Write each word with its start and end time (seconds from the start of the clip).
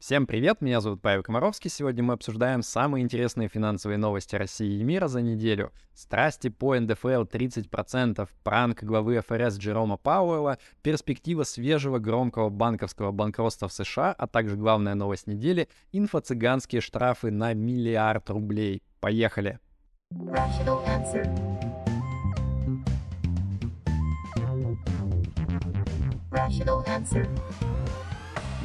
Всем 0.00 0.26
привет, 0.26 0.62
меня 0.62 0.80
зовут 0.80 1.02
Павел 1.02 1.22
Комаровский. 1.22 1.68
Сегодня 1.68 2.02
мы 2.02 2.14
обсуждаем 2.14 2.62
самые 2.62 3.04
интересные 3.04 3.50
финансовые 3.50 3.98
новости 3.98 4.34
России 4.34 4.80
и 4.80 4.82
мира 4.82 5.08
за 5.08 5.20
неделю. 5.20 5.72
Страсти 5.94 6.48
по 6.48 6.74
НДФЛ 6.74 7.24
30%, 7.24 8.26
пранк 8.42 8.82
главы 8.82 9.20
ФРС 9.20 9.58
Джерома 9.58 9.98
Пауэлла, 9.98 10.56
перспектива 10.80 11.42
свежего 11.42 11.98
громкого 11.98 12.48
банковского 12.48 13.12
банкротства 13.12 13.68
в 13.68 13.74
США, 13.74 14.14
а 14.16 14.26
также 14.26 14.56
главная 14.56 14.94
новость 14.94 15.26
недели— 15.26 15.68
инфо-цыганские 15.92 16.80
штрафы 16.80 17.30
на 17.30 17.52
миллиард 17.52 18.30
рублей. 18.30 18.82
Поехали! 19.00 19.58
Rational 26.30 26.82
answer. 26.86 27.28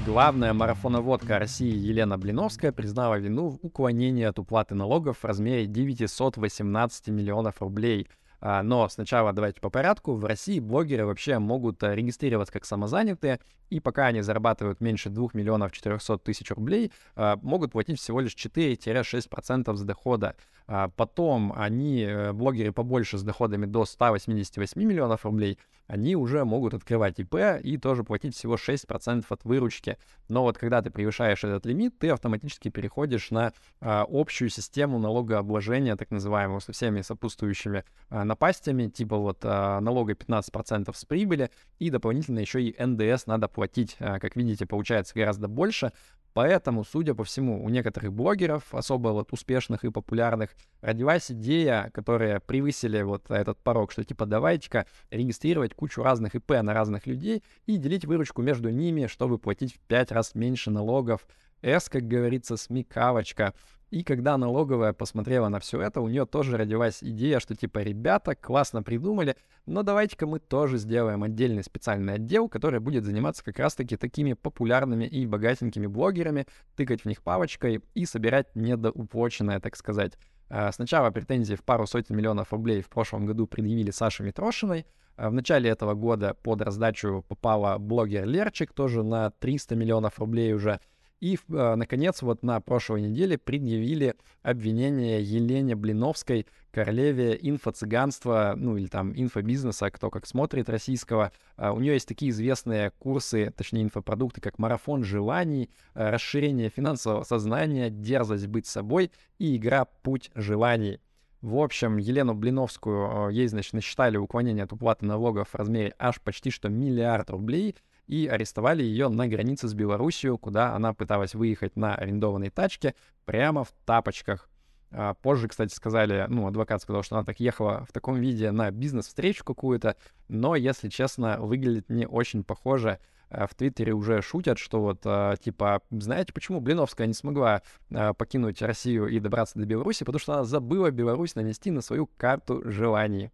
Главная 0.06 0.54
марафоноводка 0.54 1.40
России 1.40 1.76
Елена 1.76 2.20
Блиновская 2.20 2.72
признала 2.72 3.18
вину 3.18 3.50
в 3.50 3.58
уклонении 3.64 4.24
от 4.24 4.38
уплаты 4.38 4.76
налогов 4.76 5.18
в 5.18 5.26
размере 5.26 5.66
918 5.66 7.08
миллионов 7.08 7.60
рублей. 7.60 8.08
А, 8.40 8.62
но 8.62 8.88
сначала 8.88 9.34
давайте 9.34 9.60
по 9.62 9.72
порядку. 9.72 10.14
В 10.14 10.24
России 10.24 10.60
блогеры 10.60 11.08
вообще 11.08 11.40
могут 11.40 11.82
э, 11.82 11.96
регистрироваться 11.96 12.54
как 12.54 12.66
самозанятые, 12.66 13.40
и 13.72 13.80
пока 13.80 14.06
они 14.06 14.22
зарабатывают 14.22 14.80
меньше 14.80 15.10
2 15.10 15.30
миллионов 15.34 15.72
400 15.72 16.20
тысяч 16.20 16.52
рублей, 16.52 16.92
а, 17.16 17.40
могут 17.42 17.72
платить 17.72 18.00
всего 18.00 18.20
лишь 18.20 18.36
4-6% 18.36 19.76
с 19.76 19.82
дохода. 19.82 20.36
А 20.68 20.90
потом 20.90 21.52
они, 21.58 22.04
э, 22.04 22.32
блогеры 22.32 22.72
побольше 22.72 23.18
с 23.18 23.24
доходами 23.24 23.66
до 23.66 23.86
188 23.86 24.84
миллионов 24.84 25.26
рублей, 25.26 25.58
они 25.88 26.16
уже 26.16 26.46
могут 26.46 26.74
открывать 26.74 27.20
ИП 27.20 27.36
и 27.62 27.78
тоже 27.78 28.04
платить 28.04 28.36
всего 28.36 28.56
6% 28.56 29.26
от 29.28 29.46
выручки. 29.46 29.98
Но 30.28 30.44
вот 30.44 30.58
когда 30.58 30.82
ты 30.82 30.90
превышаешь 30.90 31.44
этот 31.44 31.66
лимит, 31.66 31.98
ты 32.00 32.10
автоматически 32.10 32.70
переходишь 32.70 33.32
на 33.32 33.54
а, 33.82 34.06
общую 34.10 34.50
систему 34.50 35.00
налогообложения, 35.00 35.96
так 35.96 36.12
называемую, 36.12 36.62
со 36.62 36.72
всеми 36.72 37.02
сопутствующими 37.02 37.84
а, 38.10 38.24
напастями, 38.24 38.88
типа 38.88 39.18
вот 39.18 39.40
а, 39.44 39.80
налога 39.80 40.14
15% 40.14 40.96
с 40.96 41.06
прибыли, 41.06 41.52
и 41.80 41.90
дополнительно 41.90 42.40
еще 42.40 42.64
и 42.64 42.76
НДС 42.84 43.28
надо 43.28 43.48
платить. 43.48 43.96
А, 44.00 44.20
как 44.20 44.36
видите, 44.36 44.66
получается 44.66 45.14
гораздо 45.16 45.48
больше. 45.48 45.92
Поэтому, 46.36 46.84
судя 46.84 47.14
по 47.16 47.24
всему, 47.24 47.64
у 47.64 47.70
некоторых 47.70 48.12
блогеров, 48.12 48.76
особо 48.76 49.10
вот 49.10 49.32
успешных 49.32 49.86
и 49.86 49.90
популярных, 49.90 50.50
родилась 50.82 51.32
идея, 51.32 51.90
которая 51.94 52.42
превысили 52.42 53.02
вот 53.04 53.32
этот 53.32 53.58
порог, 53.60 53.94
что 53.94 54.04
типа 54.04 54.26
давайте-ка 54.26 54.86
регистрировать 55.12 55.75
кучу 55.76 56.02
разных 56.02 56.36
ИП 56.36 56.52
на 56.64 56.74
разных 56.74 57.06
людей 57.06 57.44
и 57.66 57.78
делить 57.78 58.06
выручку 58.06 58.42
между 58.42 58.70
ними, 58.70 59.08
чтобы 59.08 59.38
платить 59.38 59.76
в 59.76 59.80
5 59.82 60.12
раз 60.12 60.36
меньше 60.36 60.72
налогов. 60.72 61.28
С, 61.62 61.90
как 61.90 62.08
говорится, 62.08 62.58
смекавочка. 62.58 63.54
И 63.92 64.04
когда 64.04 64.38
налоговая 64.38 64.94
посмотрела 64.94 65.48
на 65.48 65.60
все 65.60 65.80
это, 65.80 66.02
у 66.02 66.08
нее 66.08 66.26
тоже 66.26 66.58
родилась 66.58 67.02
идея, 67.02 67.40
что 67.40 67.56
типа, 67.56 67.80
ребята, 67.80 68.36
классно 68.36 68.84
придумали, 68.84 69.38
но 69.66 69.84
давайте-ка 69.84 70.26
мы 70.28 70.40
тоже 70.40 70.78
сделаем 70.78 71.24
отдельный 71.24 71.64
специальный 71.64 72.16
отдел, 72.16 72.50
который 72.50 72.80
будет 72.80 73.06
заниматься 73.06 73.44
как 73.44 73.60
раз-таки 73.60 73.96
такими 73.96 74.34
популярными 74.34 75.06
и 75.06 75.26
богатенькими 75.26 75.88
блогерами, 75.88 76.46
тыкать 76.76 77.02
в 77.02 77.06
них 77.06 77.22
палочкой 77.22 77.82
и 77.94 78.06
собирать 78.06 78.56
недоуплоченное, 78.56 79.60
так 79.60 79.76
сказать. 79.76 80.18
А, 80.50 80.72
сначала 80.72 81.12
претензии 81.12 81.56
в 81.56 81.64
пару 81.64 81.88
сотен 81.88 82.16
миллионов 82.16 82.54
рублей 82.54 82.82
в 82.82 82.90
прошлом 82.90 83.26
году 83.26 83.48
предъявили 83.48 83.92
Саше 83.92 84.24
Митрошиной. 84.24 84.86
А, 85.18 85.30
в 85.30 85.34
начале 85.34 85.70
этого 85.70 85.94
года 85.94 86.36
под 86.44 86.62
раздачу 86.62 87.26
попала 87.28 87.78
блогер 87.78 88.26
Лерчик, 88.26 88.74
тоже 88.74 89.04
на 89.04 89.32
300 89.32 89.76
миллионов 89.76 90.20
рублей 90.20 90.54
уже. 90.54 90.80
И, 91.22 91.38
э, 91.50 91.76
наконец, 91.76 92.22
вот 92.22 92.44
на 92.44 92.60
прошлой 92.60 93.02
неделе 93.02 93.38
предъявили 93.38 94.16
обвинение 94.44 95.24
Елене 95.24 95.76
Блиновской, 95.76 96.46
королеве 96.72 97.40
инфо-цыганства, 97.42 98.54
ну 98.58 98.76
или 98.76 98.88
там 98.88 99.14
инфобизнеса, 99.16 99.90
кто 99.92 100.10
как 100.10 100.28
смотрит 100.28 100.70
российского. 100.70 101.32
Uh, 101.58 101.74
у 101.74 101.80
нее 101.80 101.94
есть 101.94 102.08
такие 102.08 102.32
известные 102.32 102.92
курсы, 102.92 103.54
точнее 103.56 103.84
инфопродукты, 103.84 104.42
как 104.42 104.60
марафон 104.60 105.06
желаний, 105.06 105.70
uh, 105.94 106.10
расширение 106.10 106.70
финансового 106.70 107.24
сознания, 107.24 107.90
дерзость 107.90 108.48
быть 108.48 108.68
собой 108.68 109.10
и 109.40 109.56
игра 109.56 109.86
«Путь 109.86 110.32
желаний». 110.36 111.00
В 111.42 111.58
общем, 111.58 111.98
Елену 111.98 112.34
Блиновскую, 112.34 113.30
ей, 113.30 113.48
значит, 113.48 113.74
насчитали 113.74 114.18
уклонение 114.18 114.64
от 114.64 114.74
уплаты 114.74 115.06
налогов 115.06 115.50
в 115.50 115.56
размере 115.56 115.94
аж 115.98 116.20
почти 116.20 116.50
что 116.50 116.68
миллиард 116.68 117.30
рублей— 117.30 117.76
и 118.08 118.28
арестовали 118.28 118.84
ее 118.84 119.10
на 119.10 119.28
границе 119.28 119.68
с 119.68 119.74
Белоруссией, 119.74 120.38
куда 120.38 120.76
она 120.76 120.94
пыталась 120.94 121.36
выехать 121.36 121.76
на 121.76 121.96
арендованной 121.96 122.50
тачке 122.50 122.96
прямо 123.26 123.64
в 123.64 123.72
тапочках. 123.86 124.50
А 124.92 125.14
позже, 125.16 125.48
кстати, 125.48 125.74
сказали, 125.74 126.26
ну, 126.30 126.48
адвокат 126.48 126.82
сказал, 126.82 127.04
что 127.04 127.16
она 127.18 127.26
так 127.26 127.40
ехала 127.40 127.86
в 127.90 127.92
таком 127.92 128.16
виде 128.16 128.52
на 128.52 128.72
бизнес-встречу 128.72 129.44
какую-то, 129.44 129.98
но, 130.30 130.56
если 130.56 130.90
честно, 130.90 131.38
выглядит 131.40 131.90
не 131.90 132.08
очень 132.08 132.44
похоже. 132.44 133.00
А 133.30 133.48
в 133.48 133.56
Твиттере 133.56 133.92
уже 133.94 134.22
шутят, 134.22 134.60
что 134.60 134.82
вот, 134.82 135.02
а, 135.04 135.36
типа, 135.36 135.82
знаете, 135.90 136.32
почему 136.32 136.62
Блиновская 136.62 137.08
не 137.08 137.14
смогла 137.14 137.64
покинуть 137.90 138.62
Россию 138.62 139.08
и 139.08 139.20
добраться 139.20 139.60
до 139.60 139.66
Беларуси? 139.66 140.04
Потому 140.06 140.20
что 140.20 140.34
она 140.36 140.44
забыла 140.44 140.92
Беларусь 140.92 141.36
нанести 141.36 141.72
на 141.72 141.82
свою 141.82 142.06
карту 142.06 142.62
желаний. 142.72 143.32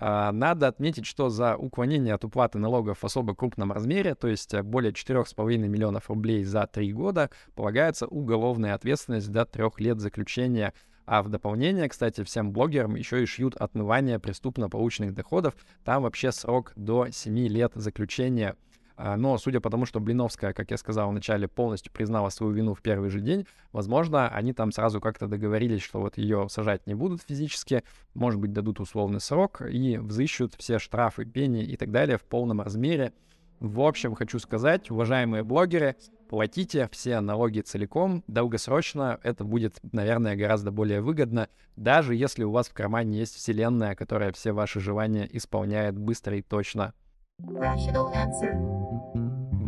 А, 0.00 0.30
надо 0.30 0.68
отметить, 0.68 1.06
что 1.06 1.28
за 1.28 1.56
уклонение 1.56 2.14
от 2.14 2.24
уплаты 2.24 2.58
налогов 2.58 2.98
в 3.00 3.04
особо 3.04 3.34
крупном 3.34 3.72
размере, 3.72 4.14
то 4.14 4.28
есть 4.28 4.54
э, 4.54 4.62
более 4.62 4.92
4,5 4.92 5.56
миллионов 5.56 6.08
рублей 6.08 6.44
за 6.44 6.68
3 6.68 6.92
года, 6.92 7.30
полагается 7.56 8.06
уголовная 8.06 8.74
ответственность 8.74 9.30
до 9.32 9.44
3 9.44 9.64
лет 9.78 9.98
заключения. 9.98 10.72
А 11.04 11.22
в 11.22 11.30
дополнение, 11.30 11.88
кстати, 11.88 12.22
всем 12.22 12.52
блогерам 12.52 12.94
еще 12.94 13.22
и 13.22 13.26
шьют 13.26 13.56
отмывание 13.56 14.20
преступно 14.20 14.68
полученных 14.68 15.14
доходов. 15.14 15.54
Там 15.84 16.02
вообще 16.04 16.30
срок 16.30 16.72
до 16.76 17.08
7 17.10 17.36
лет 17.48 17.72
заключения. 17.74 18.54
А, 19.00 19.16
но 19.16 19.38
судя 19.38 19.60
по 19.60 19.70
тому, 19.70 19.86
что 19.86 20.00
Блиновская, 20.00 20.52
как 20.52 20.72
я 20.72 20.76
сказал 20.76 21.10
вначале, 21.10 21.46
полностью 21.46 21.92
признала 21.92 22.30
свою 22.30 22.52
вину 22.52 22.74
в 22.74 22.82
первый 22.82 23.10
же 23.10 23.20
день, 23.20 23.46
возможно, 23.72 24.28
они 24.28 24.52
там 24.52 24.72
сразу 24.72 25.00
как-то 25.00 25.28
договорились, 25.28 25.82
что 25.82 26.00
вот 26.00 26.18
ее 26.18 26.48
сажать 26.50 26.84
не 26.86 26.94
будут 26.94 27.22
физически, 27.22 27.84
может 28.14 28.40
быть, 28.40 28.52
дадут 28.52 28.80
условный 28.80 29.20
срок 29.20 29.62
и 29.62 29.98
взыщут 29.98 30.54
все 30.58 30.80
штрафы, 30.80 31.24
пени 31.24 31.62
и 31.62 31.76
так 31.76 31.92
далее 31.92 32.18
в 32.18 32.24
полном 32.24 32.60
размере. 32.60 33.12
В 33.60 33.80
общем, 33.82 34.16
хочу 34.16 34.40
сказать, 34.40 34.90
уважаемые 34.90 35.44
блогеры, 35.44 35.94
платите 36.28 36.88
все 36.90 37.20
налоги 37.20 37.60
целиком. 37.60 38.24
Долгосрочно 38.26 39.20
это 39.22 39.44
будет, 39.44 39.78
наверное, 39.92 40.34
гораздо 40.34 40.72
более 40.72 41.02
выгодно, 41.02 41.48
даже 41.76 42.16
если 42.16 42.42
у 42.42 42.50
вас 42.50 42.68
в 42.68 42.74
кармане 42.74 43.18
есть 43.18 43.36
вселенная, 43.36 43.94
которая 43.94 44.32
все 44.32 44.50
ваши 44.50 44.80
желания 44.80 45.28
исполняет 45.30 45.96
быстро 45.96 46.36
и 46.36 46.42
точно. 46.42 46.94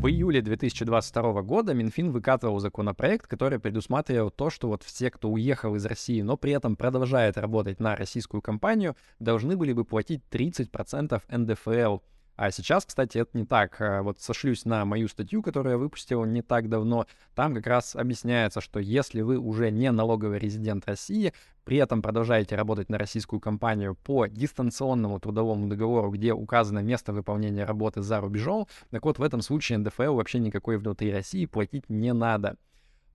В 0.01 0.07
июле 0.07 0.41
2022 0.41 1.43
года 1.43 1.75
Минфин 1.75 2.11
выкатывал 2.11 2.59
законопроект, 2.59 3.27
который 3.27 3.59
предусматривал 3.59 4.31
то, 4.31 4.49
что 4.49 4.69
вот 4.69 4.83
все, 4.83 5.11
кто 5.11 5.29
уехал 5.29 5.75
из 5.75 5.85
России, 5.85 6.23
но 6.23 6.39
при 6.39 6.53
этом 6.53 6.75
продолжает 6.75 7.37
работать 7.37 7.81
на 7.81 7.95
российскую 7.97 8.41
компанию, 8.41 8.97
должны 9.19 9.59
были 9.59 9.75
бы 9.75 9.85
платить 9.85 10.23
30% 10.31 11.21
НДФЛ. 11.29 11.99
А 12.41 12.51
сейчас, 12.51 12.87
кстати, 12.87 13.19
это 13.19 13.37
не 13.37 13.45
так. 13.45 13.79
Э, 13.83 14.01
вот 14.01 14.19
сошлюсь 14.19 14.65
на 14.65 14.87
мою 14.87 15.09
статью, 15.09 15.43
которую 15.43 15.73
я 15.73 15.77
выпустил 15.77 16.25
не 16.25 16.41
так 16.41 16.71
давно. 16.71 17.07
Там 17.35 17.55
как 17.55 17.67
раз 17.67 17.95
объясняется, 17.95 18.63
что 18.63 18.81
если 18.81 19.21
вы 19.21 19.37
уже 19.37 19.71
не 19.71 19.91
налоговый 19.93 20.39
резидент 20.39 20.87
России, 20.89 21.35
при 21.65 21.77
этом 21.77 22.01
продолжаете 22.01 22.57
работать 22.57 22.89
на 22.89 22.97
российскую 22.97 23.41
компанию 23.41 23.95
по 23.95 24.27
дистанционному 24.27 25.21
трудовому 25.21 25.69
договору, 25.69 26.11
где 26.13 26.33
указано 26.33 26.79
место 26.79 27.13
выполнения 27.13 27.67
работы 27.67 28.01
за 28.01 28.23
рубежом, 28.23 28.67
так 28.89 29.05
вот 29.05 29.19
в 29.19 29.23
этом 29.23 29.43
случае 29.43 29.77
НДФЛ 29.77 30.15
вообще 30.15 30.39
никакой 30.39 30.79
внутри 30.79 31.13
России 31.13 31.45
платить 31.45 31.91
не 31.91 32.15
надо. 32.15 32.57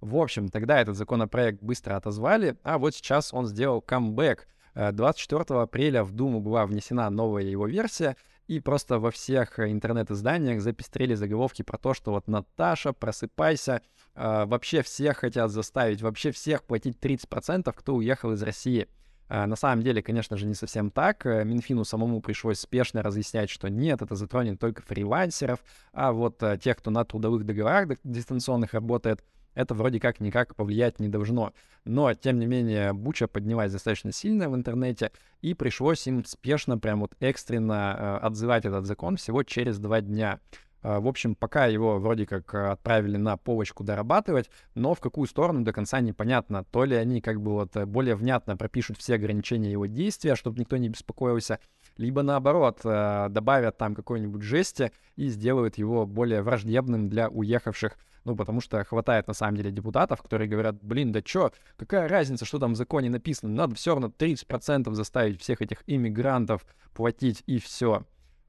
В 0.01 0.17
общем, 0.17 0.49
тогда 0.49 0.79
этот 0.79 0.97
законопроект 0.97 1.63
быстро 1.63 1.95
отозвали, 1.95 2.57
а 2.61 2.77
вот 2.77 2.93
сейчас 2.93 3.33
он 3.33 3.47
сделал 3.47 3.81
камбэк. 3.81 4.47
24 4.75 5.45
э, 5.49 5.63
апреля 5.63 6.03
в 6.03 6.11
Думу 6.11 6.41
была 6.41 6.65
внесена 6.67 7.09
новая 7.09 7.43
его 7.43 7.65
версия, 7.65 8.17
и 8.47 8.59
просто 8.59 8.99
во 8.99 9.11
всех 9.11 9.59
интернет-изданиях 9.59 10.61
запестрели 10.61 11.15
заголовки 11.15 11.61
про 11.61 11.77
то, 11.77 11.93
что 11.93 12.11
вот 12.11 12.27
Наташа, 12.27 12.93
просыпайся, 12.93 13.81
э, 14.15 14.45
вообще 14.45 14.81
всех 14.81 15.17
хотят 15.17 15.51
заставить, 15.51 16.01
вообще 16.01 16.31
всех 16.31 16.63
платить 16.63 16.99
30%, 16.99 17.75
кто 17.75 17.95
уехал 17.95 18.33
из 18.33 18.43
России. 18.43 18.87
Э, 19.27 19.45
на 19.45 19.55
самом 19.55 19.83
деле, 19.83 20.01
конечно 20.01 20.37
же, 20.37 20.45
не 20.45 20.53
совсем 20.53 20.91
так. 20.91 21.25
Э, 21.25 21.43
Минфину 21.43 21.83
самому 21.83 22.21
пришлось 22.21 22.59
спешно 22.59 23.01
разъяснять, 23.01 23.49
что 23.49 23.69
нет, 23.69 24.01
это 24.01 24.15
затронет 24.15 24.59
только 24.59 24.81
фрилансеров, 24.83 25.59
а 25.93 26.11
вот 26.11 26.41
э, 26.43 26.57
тех, 26.57 26.77
кто 26.77 26.91
на 26.91 27.03
трудовых 27.03 27.45
договорах 27.45 27.97
дистанционных 28.03 28.73
работает, 28.73 29.23
это 29.55 29.73
вроде 29.73 29.99
как 29.99 30.19
никак 30.19 30.55
повлиять 30.55 30.99
не 30.99 31.07
должно. 31.07 31.53
Но, 31.85 32.13
тем 32.13 32.39
не 32.39 32.45
менее, 32.45 32.93
буча 32.93 33.27
поднялась 33.27 33.71
достаточно 33.71 34.11
сильно 34.11 34.49
в 34.49 34.55
интернете, 34.55 35.11
и 35.41 35.53
пришлось 35.53 36.05
им 36.07 36.23
спешно, 36.25 36.77
прям 36.77 37.01
вот 37.01 37.15
экстренно 37.19 37.95
э, 37.97 38.25
отзывать 38.25 38.65
этот 38.65 38.85
закон 38.85 39.17
всего 39.17 39.43
через 39.43 39.79
два 39.79 40.01
дня. 40.01 40.39
А, 40.85 40.99
в 40.99 41.07
общем, 41.07 41.33
пока 41.33 41.65
его 41.65 41.97
вроде 41.97 42.27
как 42.27 42.53
отправили 42.53 43.17
на 43.17 43.37
полочку 43.37 43.83
дорабатывать, 43.83 44.51
но 44.75 44.93
в 44.93 44.99
какую 44.99 45.27
сторону 45.27 45.63
до 45.63 45.73
конца 45.73 45.99
непонятно. 45.99 46.63
То 46.63 46.83
ли 46.85 46.95
они 46.95 47.21
как 47.21 47.41
бы 47.41 47.53
вот 47.53 47.75
э, 47.75 47.87
более 47.87 48.15
внятно 48.15 48.55
пропишут 48.55 48.97
все 48.97 49.15
ограничения 49.15 49.71
его 49.71 49.87
действия, 49.87 50.35
чтобы 50.35 50.59
никто 50.59 50.77
не 50.77 50.89
беспокоился, 50.89 51.59
либо 51.97 52.21
наоборот 52.21 52.81
э, 52.83 53.27
добавят 53.31 53.79
там 53.79 53.95
какой-нибудь 53.95 54.43
жести 54.43 54.91
и 55.15 55.27
сделают 55.27 55.79
его 55.79 56.05
более 56.05 56.43
враждебным 56.43 57.09
для 57.09 57.29
уехавших 57.29 57.97
ну, 58.25 58.35
потому 58.35 58.59
что 58.59 58.83
хватает, 58.83 59.27
на 59.27 59.33
самом 59.33 59.57
деле, 59.57 59.71
депутатов, 59.71 60.21
которые 60.21 60.49
говорят, 60.49 60.75
блин, 60.81 61.11
да 61.11 61.21
чё, 61.21 61.51
какая 61.77 62.07
разница, 62.07 62.43
что 62.45 62.59
там 62.59 62.73
в 62.73 62.75
законе 62.75 63.09
написано, 63.09 63.53
надо 63.53 63.75
все 63.75 63.91
равно 63.91 64.07
30% 64.07 64.91
заставить 64.93 65.41
всех 65.41 65.61
этих 65.61 65.83
иммигрантов 65.87 66.65
платить, 66.93 67.43
и 67.45 67.59
все. 67.59 68.05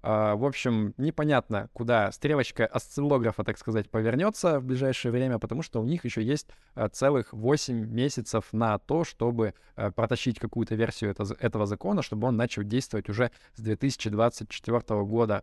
А, 0.08 0.36
в 0.36 0.44
общем, 0.44 0.94
непонятно, 0.98 1.68
куда 1.72 2.12
стрелочка 2.12 2.64
осциллографа, 2.64 3.42
так 3.42 3.58
сказать, 3.58 3.90
повернется 3.90 4.60
в 4.60 4.64
ближайшее 4.64 5.10
время, 5.10 5.40
потому 5.40 5.62
что 5.62 5.80
у 5.80 5.84
них 5.84 6.04
еще 6.04 6.22
есть 6.22 6.46
а, 6.74 6.88
целых 6.88 7.32
8 7.32 7.74
месяцев 7.92 8.52
на 8.52 8.78
то, 8.78 9.02
чтобы 9.02 9.54
а, 9.74 9.90
протащить 9.90 10.38
какую-то 10.38 10.76
версию 10.76 11.14
этого 11.40 11.66
закона, 11.66 12.02
чтобы 12.02 12.28
он 12.28 12.36
начал 12.36 12.62
действовать 12.62 13.08
уже 13.08 13.32
с 13.56 13.60
2024 13.60 15.02
года. 15.02 15.42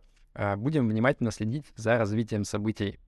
Будем 0.58 0.88
внимательно 0.88 1.30
следить 1.30 1.66
за 1.76 1.98
развитием 1.98 2.44
событий. 2.46 3.00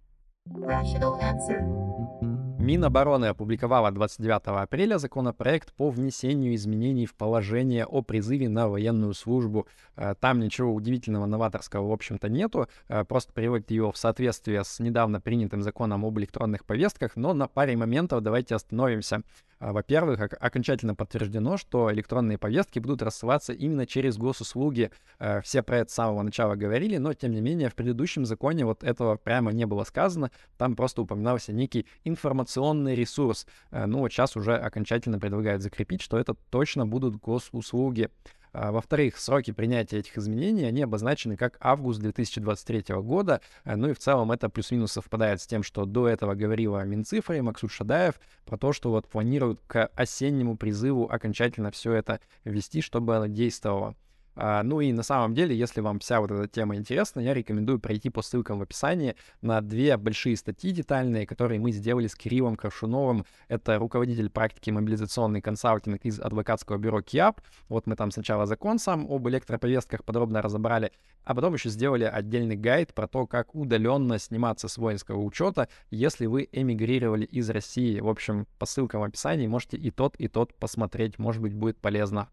Минобороны 2.59 3.25
опубликовала 3.25 3.92
29 3.92 4.42
апреля 4.63 4.97
законопроект 5.00 5.74
по 5.74 5.89
внесению 5.89 6.53
изменений 6.56 7.07
в 7.07 7.15
положение 7.15 7.86
о 7.86 8.01
призыве 8.03 8.47
на 8.47 8.68
военную 8.68 9.13
службу. 9.13 9.68
Э, 9.95 10.13
там 10.19 10.39
ничего 10.39 10.74
удивительного, 10.74 11.25
новаторского, 11.25 11.88
в 11.88 11.92
общем-то, 11.92 12.30
нету. 12.30 12.68
Э, 12.88 13.03
просто 13.03 13.33
приводит 13.33 13.71
его 13.71 13.92
в 13.92 13.97
соответствие 13.97 14.63
с 14.63 14.80
недавно 14.80 15.19
принятым 15.19 15.63
законом 15.63 16.06
об 16.06 16.18
электронных 16.19 16.65
повестках. 16.65 17.15
Но 17.15 17.33
на 17.33 17.47
паре 17.47 17.75
моментов 17.75 18.21
давайте 18.21 18.56
остановимся. 18.56 19.24
А, 19.66 19.74
во-первых, 19.74 20.20
окончательно 20.22 20.94
подтверждено, 20.94 21.58
что 21.58 21.92
электронные 21.92 22.38
повестки 22.38 22.78
будут 22.78 23.02
рассылаться 23.02 23.52
именно 23.52 23.88
через 23.88 24.16
госуслуги. 24.16 24.92
Э, 25.18 25.42
все 25.42 25.64
про 25.64 25.80
это 25.80 25.92
с 25.92 25.96
самого 25.96 26.22
начала 26.22 26.54
говорили, 26.54 26.98
но 26.98 27.14
тем 27.14 27.32
не 27.32 27.42
менее 27.42 27.70
в 27.70 27.74
предыдущем 27.74 28.28
законе 28.28 28.64
вот 28.64 28.84
этого 28.84 29.16
прямо 29.16 29.52
не 29.52 29.66
было 29.66 29.84
сказано. 29.84 30.30
Там 30.60 30.76
просто 30.76 31.02
упоминался 31.02 31.52
некий 31.52 31.88
информационный 32.04 32.94
ресурс. 32.94 33.48
Э, 33.72 33.88
ну 33.88 34.02
вот 34.02 34.12
сейчас 34.12 34.38
уже 34.38 34.56
окончательно 34.56 35.20
предлагают 35.20 35.64
закрепить, 35.64 36.04
что 36.04 36.20
это 36.20 36.36
точно 36.52 36.86
будут 36.86 37.16
госуслуги. 37.16 38.12
А, 38.57 38.72
во-вторых, 38.72 39.18
сроки 39.18 39.52
принятия 39.52 39.98
этих 39.98 40.18
изменений, 40.18 40.63
они 40.63 40.81
обозначены 40.81 41.36
как 41.36 41.57
август 41.60 42.00
2023 42.00 42.96
года. 43.02 43.42
А, 43.66 43.75
ну 43.75 43.90
и 43.90 43.94
в 43.94 44.00
целом 44.00 44.31
это 44.31 44.48
плюс-минус 44.48 44.94
совпадает 44.94 45.42
с 45.42 45.48
тем, 45.48 45.62
что 45.62 45.84
до 45.84 46.07
этого 46.07 46.36
говорила 46.36 46.81
Минцифра 46.86 47.36
и 47.36 47.42
Максут 47.42 47.72
Шадаев 47.72 48.16
про 48.46 48.57
то, 48.57 48.72
что 48.72 48.92
вот 48.92 49.10
планируют 49.10 49.60
к 49.68 49.88
осеннему 49.96 50.56
призыву 50.56 51.10
окончательно 51.12 51.69
все 51.72 51.92
это 51.92 52.22
ввести, 52.46 52.80
чтобы 52.80 53.18
оно 53.18 53.25
действовало. 53.28 53.96
А, 54.36 54.64
ну 54.64 54.82
и 54.82 54.92
на 54.92 55.04
самом 55.04 55.34
деле, 55.34 55.56
если 55.56 55.82
вам 55.82 56.00
вся 56.00 56.20
вот 56.20 56.32
эта 56.32 56.48
тема 56.48 56.76
интересна, 56.76 57.20
я 57.22 57.34
рекомендую 57.34 57.80
пройти 57.80 58.10
по 58.10 58.22
ссылкам 58.22 58.60
в 58.60 58.62
описании 58.64 59.16
на 59.42 59.62
две 59.62 59.96
большие 59.98 60.36
статьи 60.36 60.72
детальные, 60.72 61.26
которые 61.26 61.60
мы 61.60 61.72
сделали 61.72 62.08
с 62.08 62.16
Кириллом 62.16 62.56
Крашуновым. 62.56 63.26
Это 63.48 63.78
руководитель 63.78 64.30
практики 64.30 64.70
мобилизационный 64.72 65.42
консалтинг 65.42 66.04
из 66.04 66.20
адвокатского 66.20 66.78
бюро 66.78 67.02
КИАП. 67.02 67.42
Вот 67.70 67.88
мы 67.88 67.96
там 67.96 68.12
сначала 68.12 68.46
закон 68.46 68.80
сам 68.80 69.08
об 69.10 69.28
электроповестках 69.30 70.04
подробно 70.04 70.42
разобрали, 70.42 70.92
а 71.24 71.34
потом 71.34 71.54
еще 71.54 71.70
сделали 71.70 72.04
отдельный 72.04 72.58
гайд 72.58 72.94
про 72.94 73.08
то, 73.08 73.26
как 73.28 73.56
удаленно 73.56 74.20
сниматься 74.20 74.68
с 74.68 74.78
воинского 74.78 75.22
учета, 75.22 75.70
если 75.90 76.26
вы 76.26 76.50
эмигрировали 76.52 77.26
из 77.26 77.50
России. 77.50 78.00
В 78.00 78.08
общем, 78.08 78.48
по 78.60 78.66
ссылкам 78.66 79.02
в 79.02 79.04
описании 79.06 79.48
можете 79.48 79.78
и 79.78 79.92
тот, 79.92 80.16
и 80.18 80.28
тот 80.28 80.54
посмотреть, 80.56 81.18
может 81.20 81.42
быть, 81.42 81.54
будет 81.54 81.78
полезно. 81.80 82.30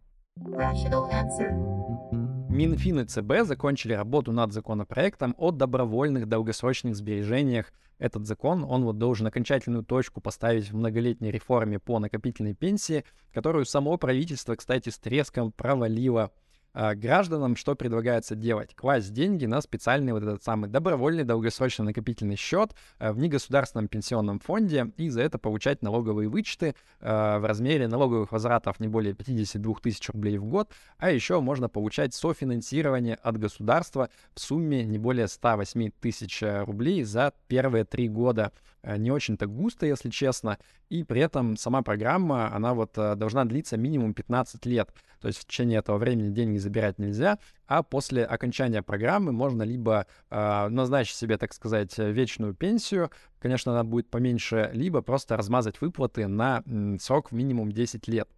Минфин 2.52 3.00
и 3.00 3.06
ЦБ 3.06 3.44
закончили 3.44 3.94
работу 3.94 4.31
над 4.31 4.52
законопроектом 4.52 5.34
о 5.38 5.52
добровольных 5.52 6.28
долгосрочных 6.28 6.94
сбережениях. 6.94 7.72
Этот 7.99 8.26
закон, 8.26 8.62
он 8.69 8.84
вот 8.84 8.99
должен 8.99 9.26
окончательную 9.26 9.84
точку 9.84 10.20
поставить 10.20 10.70
в 10.70 10.76
многолетней 10.76 11.31
реформе 11.31 11.78
по 11.78 11.99
накопительной 11.99 12.54
пенсии, 12.54 13.04
которую 13.32 13.64
само 13.64 13.96
правительство, 13.96 14.54
кстати, 14.54 14.90
с 14.90 14.99
треском 14.99 15.50
провалило 15.50 16.31
гражданам 16.74 17.56
что 17.56 17.74
предлагается 17.74 18.34
делать? 18.34 18.74
Класть 18.74 19.12
деньги 19.12 19.46
на 19.46 19.60
специальный 19.60 20.12
вот 20.12 20.22
этот 20.22 20.42
самый 20.42 20.70
добровольный 20.70 21.24
долгосрочный 21.24 21.86
накопительный 21.86 22.36
счет 22.36 22.74
а, 22.98 23.12
в 23.12 23.19
негосударственном 23.19 23.88
пенсионном 23.88 24.38
фонде 24.38 24.90
и 24.96 25.08
за 25.08 25.22
это 25.22 25.38
получать 25.38 25.82
налоговые 25.82 26.28
вычеты 26.28 26.74
а, 27.00 27.38
в 27.38 27.44
размере 27.44 27.88
налоговых 27.88 28.32
возвратов 28.32 28.80
не 28.80 28.88
более 28.88 29.14
52 29.14 29.74
тысяч 29.82 30.08
рублей 30.10 30.38
в 30.38 30.44
год, 30.44 30.70
а 30.98 31.10
еще 31.10 31.40
можно 31.40 31.69
получать 31.69 32.14
софинансирование 32.14 33.16
от 33.16 33.38
государства 33.38 34.08
в 34.34 34.40
сумме 34.40 34.84
не 34.84 34.98
более 34.98 35.28
108 35.28 35.90
тысяч 36.00 36.42
рублей 36.42 37.04
за 37.04 37.32
первые 37.48 37.84
три 37.84 38.08
года. 38.08 38.52
Не 38.84 39.11
очень-то 39.11 39.46
густо, 39.46 39.87
если 39.87 40.11
честно, 40.11 40.58
и 40.88 41.05
при 41.05 41.20
этом 41.20 41.56
сама 41.56 41.82
программа, 41.82 42.55
она 42.55 42.75
вот 42.75 42.93
должна 42.94 43.44
длиться 43.44 43.76
минимум 43.76 44.14
15 44.14 44.67
лет. 44.67 44.93
То 45.20 45.29
есть 45.29 45.38
в 45.38 45.44
течение 45.44 45.79
этого 45.79 45.99
времени 45.99 46.34
деньги 46.34 46.58
забирать 46.58 46.99
нельзя, 46.99 47.38
а 47.67 47.82
после 47.82 48.25
окончания 48.25 48.82
программы 48.82 49.31
можно 49.31 49.62
либо 49.62 50.06
э, 50.31 50.69
назначить 50.69 51.17
себе, 51.17 51.38
так 51.38 51.52
сказать, 51.52 51.96
вечную 51.96 52.55
пенсию, 52.55 53.11
конечно, 53.38 53.73
она 53.73 53.84
будет 53.84 54.11
поменьше, 54.11 54.70
либо 54.73 55.00
просто 55.00 55.37
размазать 55.37 55.81
выплаты 55.81 56.26
на 56.26 56.62
срок 57.00 57.31
в 57.31 57.34
минимум 57.34 57.70
10 57.70 58.08
лет. 58.08 58.29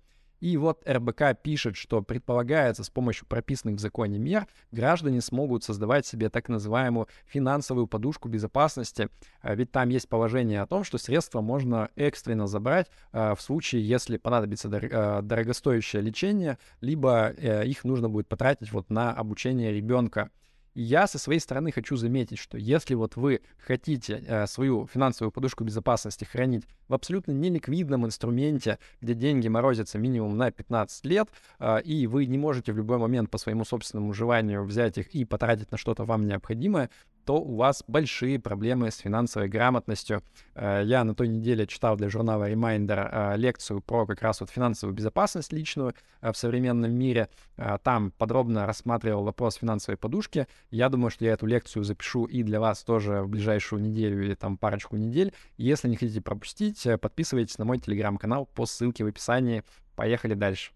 И 0.44 0.58
вот 0.58 0.86
РБК 0.86 1.40
пишет, 1.42 1.74
что 1.74 2.02
предполагается 2.02 2.84
с 2.84 2.90
помощью 2.90 3.26
прописанных 3.26 3.76
в 3.76 3.80
законе 3.80 4.18
мер 4.18 4.46
граждане 4.72 5.22
смогут 5.22 5.64
создавать 5.64 6.04
себе 6.04 6.28
так 6.28 6.50
называемую 6.50 7.08
финансовую 7.24 7.86
подушку 7.86 8.28
безопасности, 8.28 9.08
а 9.40 9.54
ведь 9.54 9.72
там 9.72 9.88
есть 9.88 10.06
положение 10.06 10.60
о 10.60 10.66
том, 10.66 10.84
что 10.84 10.98
средства 10.98 11.40
можно 11.40 11.88
экстренно 11.96 12.46
забрать 12.46 12.90
а, 13.10 13.34
в 13.34 13.40
случае, 13.40 13.88
если 13.88 14.18
понадобится 14.18 14.68
а, 14.70 15.22
дорогостоящее 15.22 16.02
лечение, 16.02 16.58
либо 16.82 17.32
э, 17.38 17.66
их 17.66 17.82
нужно 17.84 18.10
будет 18.10 18.28
потратить 18.28 18.70
вот 18.70 18.90
на 18.90 19.14
обучение 19.14 19.72
ребенка. 19.72 20.30
Я 20.74 21.06
со 21.06 21.18
своей 21.20 21.38
стороны 21.38 21.70
хочу 21.70 21.96
заметить, 21.96 22.38
что 22.38 22.58
если 22.58 22.94
вот 22.94 23.14
вы 23.14 23.42
хотите 23.64 24.24
э, 24.26 24.46
свою 24.48 24.88
финансовую 24.88 25.30
подушку 25.30 25.62
безопасности 25.62 26.24
хранить 26.24 26.64
в 26.88 26.94
абсолютно 26.94 27.30
неликвидном 27.30 28.06
инструменте, 28.06 28.80
где 29.00 29.14
деньги 29.14 29.46
морозятся 29.46 29.98
минимум 29.98 30.36
на 30.36 30.50
15 30.50 31.06
лет, 31.06 31.28
э, 31.60 31.80
и 31.82 32.08
вы 32.08 32.26
не 32.26 32.38
можете 32.38 32.72
в 32.72 32.76
любой 32.76 32.98
момент 32.98 33.30
по 33.30 33.38
своему 33.38 33.64
собственному 33.64 34.12
желанию 34.12 34.64
взять 34.64 34.98
их 34.98 35.14
и 35.14 35.24
потратить 35.24 35.70
на 35.70 35.78
что-то 35.78 36.04
вам 36.04 36.26
необходимое, 36.26 36.90
то 37.24 37.40
у 37.40 37.56
вас 37.56 37.82
большие 37.86 38.38
проблемы 38.38 38.90
с 38.90 38.98
финансовой 38.98 39.48
грамотностью. 39.48 40.22
Э, 40.54 40.82
я 40.84 41.04
на 41.04 41.14
той 41.14 41.28
неделе 41.28 41.66
читал 41.66 41.96
для 41.96 42.08
журнала 42.08 42.50
Reminder 42.50 43.34
э, 43.34 43.36
лекцию 43.36 43.80
про 43.80 44.06
как 44.06 44.22
раз 44.22 44.40
вот 44.40 44.50
финансовую 44.50 44.94
безопасность 44.94 45.52
личную 45.52 45.94
э, 46.20 46.32
в 46.32 46.36
современном 46.36 46.92
мире. 46.92 47.28
Там 47.82 48.10
подробно 48.10 48.66
рассматривал 48.66 49.24
вопрос 49.24 49.56
финансовой 49.56 49.96
подушки. 49.96 50.48
Я 50.70 50.88
думаю, 50.88 51.10
что 51.10 51.24
я 51.24 51.32
эту 51.32 51.46
лекцию 51.46 51.84
запишу 51.84 52.24
и 52.24 52.42
для 52.42 52.60
вас 52.60 52.82
тоже 52.82 53.22
в 53.22 53.28
ближайшую 53.28 53.80
неделю 53.80 54.24
или 54.24 54.34
там 54.34 54.58
парочку 54.58 54.96
недель. 54.96 55.32
Если 55.56 55.88
не 55.88 55.96
хотите 55.96 56.20
пропустить, 56.20 56.86
подписывайтесь 57.00 57.58
на 57.58 57.64
мой 57.64 57.78
телеграм-канал 57.78 58.46
по 58.46 58.66
ссылке 58.66 59.04
в 59.04 59.06
описании. 59.06 59.62
Поехали 59.94 60.34
дальше. 60.34 60.72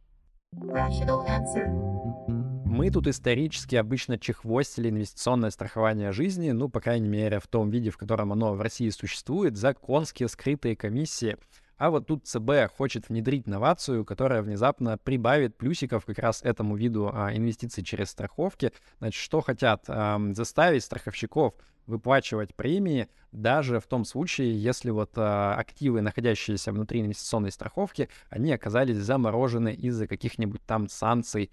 Rational 0.55 1.27
answer. 1.27 2.38
Мы 2.79 2.93
тут 2.93 3.09
исторически 3.09 3.75
обычно 3.75 4.21
чехвостили 4.21 4.89
инвестиционное 4.89 5.51
страхование 5.51 6.13
жизни, 6.13 6.53
ну, 6.53 6.69
по 6.69 6.81
крайней 6.81 7.09
мере, 7.09 7.41
в 7.41 7.49
том 7.49 7.71
виде, 7.71 7.91
в 7.91 7.99
котором 7.99 8.33
оно 8.33 8.55
в 8.55 8.61
России 8.61 8.89
существует, 8.91 9.57
за 9.57 9.75
конские 9.75 10.29
скрытые 10.29 10.77
комиссии. 10.77 11.39
А 11.77 11.91
вот 11.91 12.07
тут 12.07 12.29
ЦБ 12.29 12.73
хочет 12.77 13.09
внедрить 13.09 13.49
новацию, 13.49 14.05
которая 14.05 14.43
внезапно 14.43 14.97
прибавит 14.97 15.57
плюсиков 15.57 16.05
как 16.05 16.21
раз 16.21 16.41
этому 16.45 16.77
виду 16.77 17.11
а, 17.13 17.35
инвестиций 17.35 17.83
через 17.83 18.11
страховки. 18.11 18.71
Значит, 19.01 19.21
что 19.21 19.41
хотят? 19.41 19.83
А, 19.89 20.21
заставить 20.31 20.85
страховщиков 20.85 21.55
выплачивать 21.89 22.55
премии 22.55 23.09
даже 23.33 23.81
в 23.81 23.87
том 23.89 24.05
случае, 24.05 24.57
если 24.57 24.91
вот 24.91 25.11
а, 25.17 25.57
активы, 25.57 26.01
находящиеся 26.01 26.71
внутри 26.71 27.01
инвестиционной 27.01 27.51
страховки, 27.51 28.09
они 28.31 28.53
оказались 28.53 28.99
заморожены 28.99 29.75
из-за 29.75 30.07
каких-нибудь 30.07 30.63
там 30.65 30.89
санкций 30.89 31.51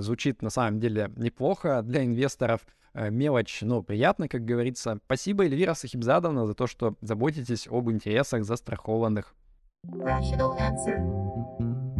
звучит 0.00 0.42
на 0.42 0.50
самом 0.50 0.80
деле 0.80 1.10
неплохо 1.16 1.82
для 1.82 2.04
инвесторов. 2.04 2.66
А, 2.96 3.10
мелочь, 3.10 3.58
но 3.60 3.82
приятно, 3.82 4.26
как 4.26 4.46
говорится. 4.46 4.98
Спасибо, 5.04 5.44
Эльвира 5.44 5.74
Сахибзадовна, 5.74 6.46
за 6.46 6.54
то, 6.54 6.66
что 6.66 6.96
заботитесь 7.02 7.68
об 7.70 7.90
интересах 7.90 8.44
застрахованных. 8.44 9.34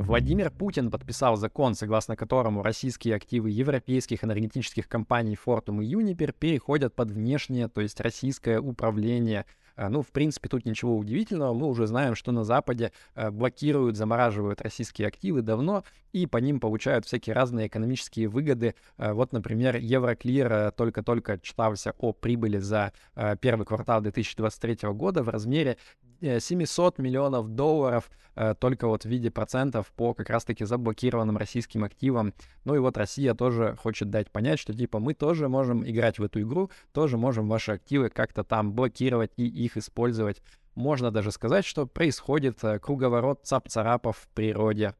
Владимир 0.06 0.50
Путин 0.50 0.90
подписал 0.90 1.36
закон, 1.36 1.74
согласно 1.74 2.16
которому 2.16 2.62
российские 2.62 3.14
активы 3.14 3.50
европейских 3.50 4.24
энергетических 4.24 4.88
компаний 4.88 5.36
Fortum 5.36 5.84
и 5.84 5.94
Uniper 5.94 6.32
переходят 6.32 6.94
под 6.94 7.10
внешнее, 7.10 7.68
то 7.68 7.82
есть 7.82 8.00
российское 8.00 8.58
управление. 8.58 9.44
А, 9.76 9.88
ну, 9.90 10.02
в 10.02 10.08
принципе, 10.08 10.48
тут 10.48 10.64
ничего 10.64 10.96
удивительного. 10.96 11.52
Мы 11.54 11.66
уже 11.66 11.86
знаем, 11.86 12.14
что 12.14 12.32
на 12.32 12.44
Западе 12.44 12.92
а, 13.14 13.30
блокируют, 13.30 13.96
замораживают 13.96 14.60
российские 14.62 15.08
активы 15.08 15.42
давно, 15.42 15.84
и 16.12 16.26
по 16.26 16.38
ним 16.38 16.60
получают 16.60 17.04
всякие 17.04 17.34
разные 17.34 17.66
экономические 17.66 18.28
выгоды. 18.28 18.74
А, 18.96 19.12
вот, 19.12 19.32
например, 19.32 19.76
Евроклир 19.76 20.72
только-только 20.72 21.38
читался 21.38 21.94
о 21.98 22.12
прибыли 22.12 22.58
за 22.58 22.92
первый 23.40 23.66
квартал 23.66 24.00
2023 24.00 24.88
года 24.90 25.22
в 25.22 25.28
размере 25.28 25.76
700 26.20 26.98
миллионов 26.98 27.48
долларов 27.48 28.10
э, 28.34 28.54
только 28.58 28.86
вот 28.88 29.04
в 29.04 29.08
виде 29.08 29.30
процентов 29.30 29.92
по 29.92 30.14
как 30.14 30.30
раз-таки 30.30 30.64
заблокированным 30.64 31.36
российским 31.36 31.84
активам. 31.84 32.34
Ну 32.64 32.74
и 32.74 32.78
вот 32.78 32.96
Россия 32.96 33.34
тоже 33.34 33.76
хочет 33.82 34.10
дать 34.10 34.30
понять, 34.30 34.58
что 34.58 34.72
типа 34.72 34.98
мы 34.98 35.14
тоже 35.14 35.48
можем 35.48 35.88
играть 35.88 36.18
в 36.18 36.24
эту 36.24 36.40
игру, 36.42 36.70
тоже 36.92 37.16
можем 37.16 37.48
ваши 37.48 37.72
активы 37.72 38.10
как-то 38.10 38.44
там 38.44 38.72
блокировать 38.72 39.32
и 39.36 39.46
их 39.46 39.76
использовать. 39.76 40.42
Можно 40.74 41.10
даже 41.10 41.32
сказать, 41.32 41.64
что 41.64 41.86
происходит 41.86 42.62
э, 42.62 42.78
круговорот 42.78 43.40
цап-царапов 43.44 44.18
в 44.18 44.28
природе. 44.28 44.94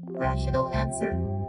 Rational 0.00 0.72
answer. 0.72 1.43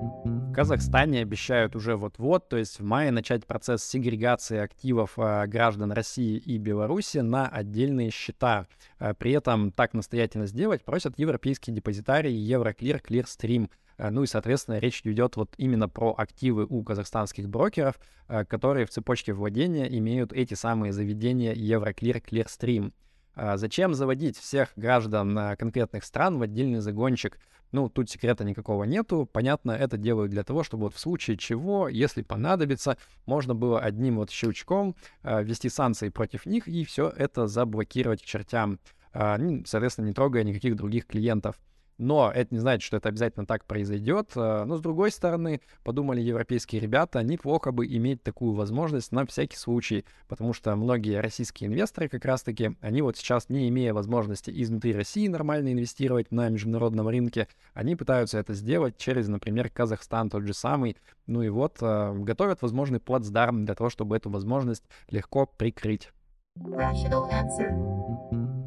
Казахстане 0.56 1.20
обещают 1.20 1.76
уже 1.76 1.98
вот-вот, 1.98 2.48
то 2.48 2.56
есть 2.56 2.80
в 2.80 2.84
мае, 2.84 3.12
начать 3.12 3.46
процесс 3.46 3.84
сегрегации 3.84 4.58
активов 4.58 5.20
э, 5.20 5.48
граждан 5.48 5.92
России 5.92 6.38
и 6.38 6.58
Беларуси 6.58 7.18
на 7.18 7.50
отдельные 7.50 8.10
счета. 8.10 8.66
Э, 8.98 9.14
при 9.14 9.34
этом 9.34 9.74
так 9.74 9.94
настоятельно 9.94 10.46
сделать 10.46 10.86
просят 10.86 11.20
европейские 11.20 11.76
депозитарии 11.76 12.32
Евроклир, 12.32 13.02
Clearstream. 13.06 13.70
Э, 13.98 14.10
ну 14.12 14.24
и, 14.24 14.28
соответственно, 14.28 14.80
речь 14.80 15.02
идет 15.04 15.36
вот 15.36 15.54
именно 15.58 15.90
про 15.90 16.16
активы 16.18 16.66
у 16.70 16.84
казахстанских 16.84 17.50
брокеров, 17.50 18.00
которые 18.48 18.86
в 18.86 18.92
цепочке 18.92 19.34
владения 19.34 19.90
имеют 19.98 20.32
эти 20.32 20.54
самые 20.54 20.94
заведения 20.94 21.54
Евроклир, 21.54 22.20
Clearstream. 22.20 22.94
Э, 23.36 23.58
зачем 23.58 23.94
заводить 23.94 24.38
всех 24.38 24.70
граждан 24.76 25.56
конкретных 25.58 26.04
стран 26.04 26.40
в 26.40 26.42
отдельный 26.42 26.80
загончик? 26.80 27.38
Ну, 27.72 27.90
тут 27.90 28.10
секрета 28.10 28.46
никакого 28.46 28.86
нету. 28.86 29.30
Понятно, 29.32 29.72
это 29.72 29.98
делают 29.98 30.32
для 30.32 30.44
того, 30.44 30.64
чтобы 30.64 30.84
вот 30.84 30.96
в 30.96 31.00
случае 31.00 31.38
чего, 31.38 31.90
если 31.90 32.22
понадобится, 32.22 32.98
можно 33.26 33.54
было 33.54 33.82
одним 33.82 34.16
вот 34.16 34.30
щелчком 34.30 34.96
э, 35.24 35.44
ввести 35.44 35.68
санкции 35.70 36.08
против 36.08 36.46
них 36.46 36.68
и 36.70 36.86
все 36.86 37.10
это 37.10 37.48
заблокировать 37.48 38.22
к 38.22 38.26
чертям, 38.26 38.80
э, 39.14 39.38
соответственно, 39.66 40.08
не 40.08 40.14
трогая 40.14 40.44
никаких 40.44 40.76
других 40.76 41.06
клиентов. 41.06 41.60
Но 41.98 42.32
это 42.34 42.54
не 42.54 42.60
значит, 42.60 42.86
что 42.86 42.98
это 42.98 43.10
обязательно 43.10 43.46
так 43.46 43.66
произойдет. 43.66 44.32
Э, 44.36 44.66
но 44.66 44.78
с 44.78 44.82
другой 44.82 45.12
стороны, 45.12 45.62
подумали 45.84 46.22
европейские 46.22 46.82
ребята, 46.82 47.24
неплохо 47.24 47.72
бы 47.72 47.86
иметь 47.88 48.22
такую 48.22 48.54
возможность 48.54 49.12
на 49.12 49.26
всякий 49.26 49.58
случай, 49.58 50.06
потому 50.28 50.54
что 50.54 50.76
многие 50.76 51.22
российские 51.22 51.70
инвесторы 51.70 52.10
как 52.10 52.26
раз-таки, 52.26 52.76
они 52.82 53.02
вот 53.02 53.18
сейчас, 53.18 53.50
не 53.50 53.70
имея 53.70 53.94
возможности 53.94 54.52
изнутри 54.54 54.94
России 54.94 55.28
нормально 55.28 55.72
инвестировать 55.72 56.32
на 56.32 56.50
международном 56.50 57.08
рынке, 57.08 57.48
они 57.74 57.96
пытаются 57.96 58.38
это 58.38 58.54
сделать 58.54 58.98
через, 58.98 59.28
например, 59.28 59.70
Казахстан 59.70 60.30
тот 60.30 60.44
же 60.44 60.54
самый. 60.54 60.98
Ну 61.28 61.42
и 61.42 61.50
вот 61.50 61.78
э, 61.82 62.14
готовят 62.14 62.62
возможный 62.62 63.00
плацдарм 63.00 63.66
для 63.66 63.76
того, 63.76 63.90
чтобы 63.90 64.18
эту 64.18 64.30
возможность 64.30 64.84
легко 65.10 65.46
прикрыть. 65.46 66.12
Rational 66.58 67.30
answer. 67.32 68.05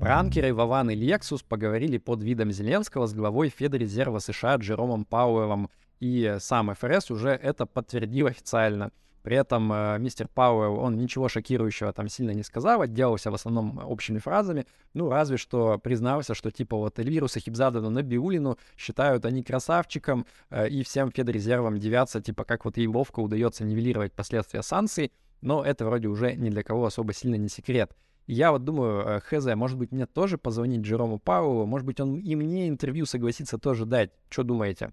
Ранкеры 0.00 0.54
Вован 0.54 0.90
и 0.90 0.94
Лексус 0.94 1.42
поговорили 1.42 1.98
под 1.98 2.22
видом 2.22 2.52
Зеленского 2.52 3.06
с 3.06 3.14
главой 3.14 3.48
Федрезерва 3.48 4.20
США 4.20 4.56
Джеромом 4.56 5.04
Пауэллом, 5.04 5.70
и 5.98 6.36
сам 6.38 6.72
ФРС 6.74 7.10
уже 7.10 7.30
это 7.30 7.66
подтвердил 7.66 8.28
официально. 8.28 8.92
При 9.22 9.36
этом 9.36 9.72
э, 9.72 9.98
мистер 9.98 10.28
Пауэлл, 10.28 10.78
он 10.78 10.96
ничего 10.96 11.28
шокирующего 11.28 11.92
там 11.92 12.08
сильно 12.08 12.30
не 12.30 12.44
сказал, 12.44 12.80
отделался 12.80 13.32
в 13.32 13.34
основном 13.34 13.78
общими 13.84 14.18
фразами, 14.18 14.66
ну, 14.94 15.10
разве 15.10 15.36
что 15.36 15.78
признался, 15.78 16.34
что 16.34 16.50
типа 16.52 16.76
вот 16.76 16.98
Эльвиру 17.00 17.26
Сахибзадану 17.26 17.90
Набиулину 17.90 18.56
считают 18.76 19.26
они 19.26 19.42
красавчиком, 19.42 20.26
э, 20.50 20.68
и 20.68 20.84
всем 20.84 21.10
Федрезервам 21.10 21.78
девятся, 21.78 22.22
типа 22.22 22.44
как 22.44 22.64
вот 22.64 22.76
ей 22.76 22.86
ловко 22.86 23.18
удается 23.18 23.64
нивелировать 23.64 24.12
последствия 24.12 24.62
санкций, 24.62 25.12
но 25.40 25.64
это 25.64 25.84
вроде 25.84 26.06
уже 26.06 26.34
ни 26.36 26.50
для 26.50 26.62
кого 26.62 26.86
особо 26.86 27.12
сильно 27.12 27.34
не 27.34 27.48
секрет. 27.48 27.92
Я 28.28 28.52
вот 28.52 28.62
думаю, 28.62 29.06
э, 29.06 29.20
хз, 29.20 29.47
может 29.56 29.78
быть, 29.78 29.90
мне 29.90 30.04
тоже 30.04 30.37
позвонить 30.37 30.82
Джерому 30.82 31.18
Пауэллу, 31.18 31.64
может 31.64 31.87
быть, 31.87 31.99
он 31.99 32.18
и 32.18 32.37
мне 32.37 32.68
интервью 32.68 33.06
согласится 33.06 33.56
тоже 33.56 33.87
дать. 33.87 34.11
Что 34.28 34.42
думаете? 34.42 34.92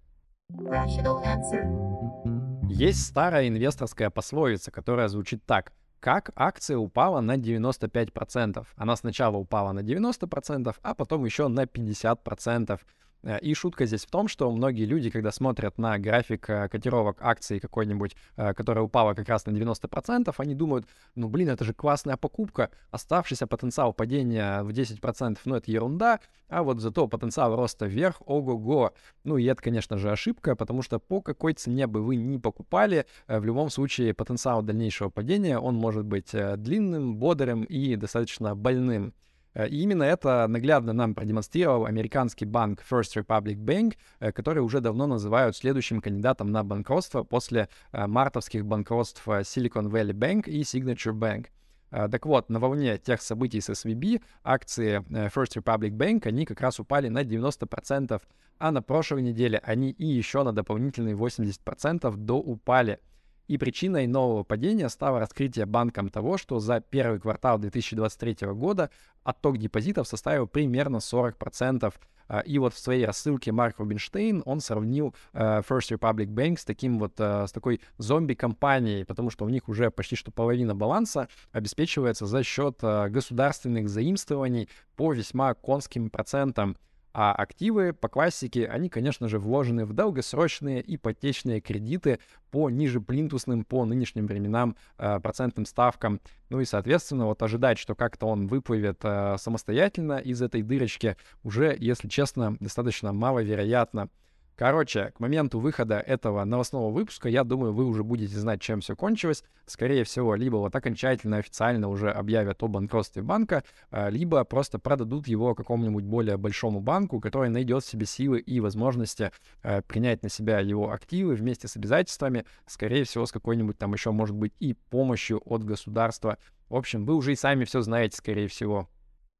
Есть 2.70 3.06
старая 3.06 3.50
инвесторская 3.50 4.10
пословица, 4.10 4.72
которая 4.72 5.10
звучит 5.10 5.44
так. 5.46 5.74
Как 6.00 6.32
акция 6.38 6.77
упала 6.77 7.20
на 7.20 7.36
95%? 7.36 8.65
Она 8.77 8.96
сначала 8.96 9.36
упала 9.36 9.74
на 9.74 9.82
90%, 9.82 10.74
а 10.82 10.94
потом 10.96 11.25
еще 11.25 11.50
на 11.50 11.65
50%. 11.65 12.80
Э, 13.25 13.39
и 13.39 13.53
шутка 13.53 13.86
здесь 13.86 14.05
в 14.05 14.10
том, 14.10 14.27
что 14.27 14.50
многие 14.51 14.86
люди, 14.86 15.10
когда 15.10 15.32
смотрят 15.32 15.77
на 15.77 15.98
график 15.98 16.50
э, 16.50 16.70
котировок 16.70 17.17
акций 17.20 17.60
какой-нибудь, 17.60 18.15
э, 18.38 18.53
которая 18.53 18.86
упала 18.86 19.13
как 19.13 19.27
раз 19.27 19.46
на 19.46 19.51
90%, 19.51 20.34
они 20.38 20.55
думают, 20.55 20.88
ну 21.15 21.27
блин, 21.27 21.50
это 21.50 21.65
же 21.65 21.74
классная 21.74 22.17
покупка, 22.17 22.70
оставшийся 22.91 23.48
потенциал 23.48 23.94
падения 23.94 24.62
в 24.63 24.70
10%, 24.70 25.38
ну 25.46 25.55
это 25.55 25.72
ерунда, 25.72 26.20
а 26.48 26.63
вот 26.63 26.79
зато 26.79 27.08
потенциал 27.08 27.55
роста 27.55 27.88
вверх, 27.88 28.22
ого-го. 28.25 28.94
Ну 29.24 29.38
и 29.38 29.46
это, 29.46 29.62
конечно 29.62 29.98
же, 29.98 30.12
ошибка, 30.12 30.55
потому 30.55 30.84
что 30.84 31.00
по 31.00 31.22
какой 31.22 31.53
цене 31.53 31.88
бы 31.88 32.03
вы 32.03 32.17
ни 32.17 32.38
покупали, 32.38 33.08
в 33.27 33.44
любом 33.44 33.70
случае 33.72 34.13
потенциал 34.13 34.62
дальнейшего 34.62 35.10
падения, 35.10 35.58
он 35.58 35.75
может 35.75 36.05
быть 36.05 36.32
длинным, 36.32 37.17
бодрым 37.17 37.63
и 37.63 37.96
достаточно 37.96 38.55
больным. 38.55 39.13
Э, 39.55 39.67
и 39.67 39.81
именно 39.81 40.03
это 40.03 40.45
наглядно 40.47 40.93
нам 40.93 41.15
продемонстрировал 41.15 41.85
американский 41.85 42.45
банк 42.45 42.83
First 42.88 43.15
Republic 43.15 43.55
Bank, 43.55 43.95
э, 44.19 44.31
который 44.31 44.59
уже 44.59 44.81
давно 44.81 45.07
называют 45.07 45.55
следующим 45.55 46.01
кандидатом 46.01 46.51
на 46.51 46.63
банкротство 46.63 47.24
после 47.24 47.69
э, 47.91 48.05
мартовских 48.05 48.65
банкротств 48.65 49.25
Silicon 49.27 49.89
Valley 49.89 50.13
Bank 50.13 50.50
и 50.50 50.62
Signature 50.62 51.13
Bank. 51.13 51.47
Так 51.91 52.25
вот, 52.25 52.50
на 52.50 52.59
волне 52.59 52.97
тех 52.97 53.21
событий 53.21 53.62
с 53.62 53.69
SVB 53.69 54.21
акции 54.43 55.00
First 55.29 55.55
Republic 55.55 55.91
Bank, 55.91 56.27
они 56.27 56.45
как 56.45 56.59
раз 56.59 56.79
упали 56.79 57.07
на 57.07 57.24
90%, 57.24 58.21
а 58.57 58.71
на 58.71 58.81
прошлой 58.81 59.21
неделе 59.21 59.62
они 59.63 59.91
и 59.91 60.05
еще 60.05 60.43
на 60.43 60.51
дополнительные 60.51 61.15
80% 61.15 62.13
до 62.17 62.33
упали. 62.35 63.00
И 63.48 63.58
причиной 63.58 64.08
нового 64.08 64.44
падения 64.44 64.90
стало 64.90 65.20
раскрытие 65.20 65.66
банком 65.66 66.10
того, 66.10 66.38
что 66.38 66.60
за 66.60 66.80
первый 66.82 67.20
квартал 67.20 67.60
2023 67.60 68.48
года 68.54 68.90
отток 69.24 69.58
депозитов 69.58 70.08
составил 70.08 70.48
примерно 70.48 70.98
40%. 70.98 71.94
А, 72.28 72.40
и 72.40 72.58
вот 72.58 72.74
в 72.74 72.80
своей 72.80 73.06
рассылке 73.06 73.52
Марк 73.52 73.78
Рубинштейн, 73.80 74.42
он 74.46 74.60
сравнил 74.60 75.14
uh, 75.34 75.64
First 75.68 75.96
Republic 75.96 76.28
Bank 76.28 76.58
с 76.58 76.66
таким 76.66 76.98
вот, 76.98 77.20
uh, 77.20 77.46
с 77.46 77.52
такой 77.52 77.82
зомби-компанией, 78.00 79.04
потому 79.04 79.30
что 79.30 79.46
у 79.46 79.50
них 79.50 79.70
уже 79.70 79.92
почти 79.92 80.16
что 80.16 80.32
половина 80.32 80.74
баланса 80.74 81.28
обеспечивается 81.52 82.25
за 82.25 82.44
счет 82.44 82.80
uh, 82.82 83.10
государственных 83.10 83.90
заимствований 83.90 84.70
по 84.96 85.14
весьма 85.14 85.54
конским 85.54 86.10
процентам. 86.10 86.78
А 87.17 87.31
активы 87.31 87.93
по 87.93 88.10
классике, 88.10 88.67
они, 88.67 88.89
конечно 88.89 89.29
же, 89.29 89.39
вложены 89.39 89.86
в 89.86 89.93
долгосрочные 89.93 90.84
ипотечные 90.86 91.62
кредиты 91.62 92.19
по 92.51 92.69
ниже 92.69 93.00
плинтусным, 93.00 93.63
по 93.63 93.86
нынешним 93.86 94.27
временам 94.27 94.75
э, 94.98 95.22
процентным 95.22 95.65
ставкам. 95.65 96.19
Ну 96.50 96.60
и, 96.60 96.65
соответственно, 96.65 97.27
вот 97.27 97.41
ожидать, 97.41 97.79
что 97.79 97.95
как-то 97.95 98.25
он 98.25 98.48
выплывет 98.48 99.00
э, 99.03 99.38
самостоятельно 99.39 100.17
из 100.17 100.41
этой 100.41 100.62
дырочки, 100.62 101.15
уже, 101.41 101.74
если 101.79 102.10
честно, 102.10 102.57
достаточно 102.60 103.13
маловероятно. 103.13 104.10
Короче, 104.57 105.12
к 105.15 105.19
моменту 105.19 105.59
выхода 105.59 106.00
этого 106.00 106.43
новостного 106.45 106.89
выпуска, 106.89 107.27
я 107.27 107.43
думаю, 107.43 107.74
вы 107.74 107.85
уже 107.85 108.03
будете 108.03 108.38
знать, 108.38 108.62
чем 108.62 108.79
все 108.79 108.95
кончилось. 108.95 109.43
Скорее 109.65 110.05
всего, 110.05 110.33
либо 110.35 110.55
вот 110.57 110.74
окончательно, 110.74 111.38
официально 111.38 111.89
уже 111.89 112.09
объявят 112.09 112.63
о 112.63 112.67
банкротстве 112.67 113.21
банка, 113.21 113.63
а, 113.91 114.09
либо 114.09 114.43
просто 114.45 114.79
продадут 114.79 115.27
его 115.27 115.55
какому-нибудь 115.55 116.05
более 116.05 116.38
большому 116.38 116.79
банку, 116.79 117.19
который 117.19 117.50
найдет 117.50 117.83
в 117.83 117.88
себе 117.88 118.05
силы 118.05 118.39
и 118.39 118.62
возможности 118.62 119.31
а, 119.62 119.81
принять 119.81 120.24
на 120.24 120.29
себя 120.29 120.62
его 120.62 120.91
активы 120.91 121.35
вместе 121.35 121.67
с 121.67 121.75
обязательствами, 121.75 122.45
скорее 122.65 123.03
всего, 123.03 123.25
с 123.25 123.33
какой-нибудь 123.33 123.77
там 123.77 123.93
еще, 123.93 124.12
может 124.12 124.38
быть, 124.38 124.53
и 124.59 124.74
помощью 124.74 125.41
от 125.45 125.65
государства. 125.65 126.38
В 126.69 126.75
общем, 126.75 127.05
вы 127.05 127.15
уже 127.15 127.33
и 127.33 127.35
сами 127.35 127.65
все 127.65 127.81
знаете, 127.81 128.15
скорее 128.15 128.47
всего. 128.47 128.88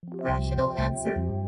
Rational 0.04 0.78
answer. 0.78 1.45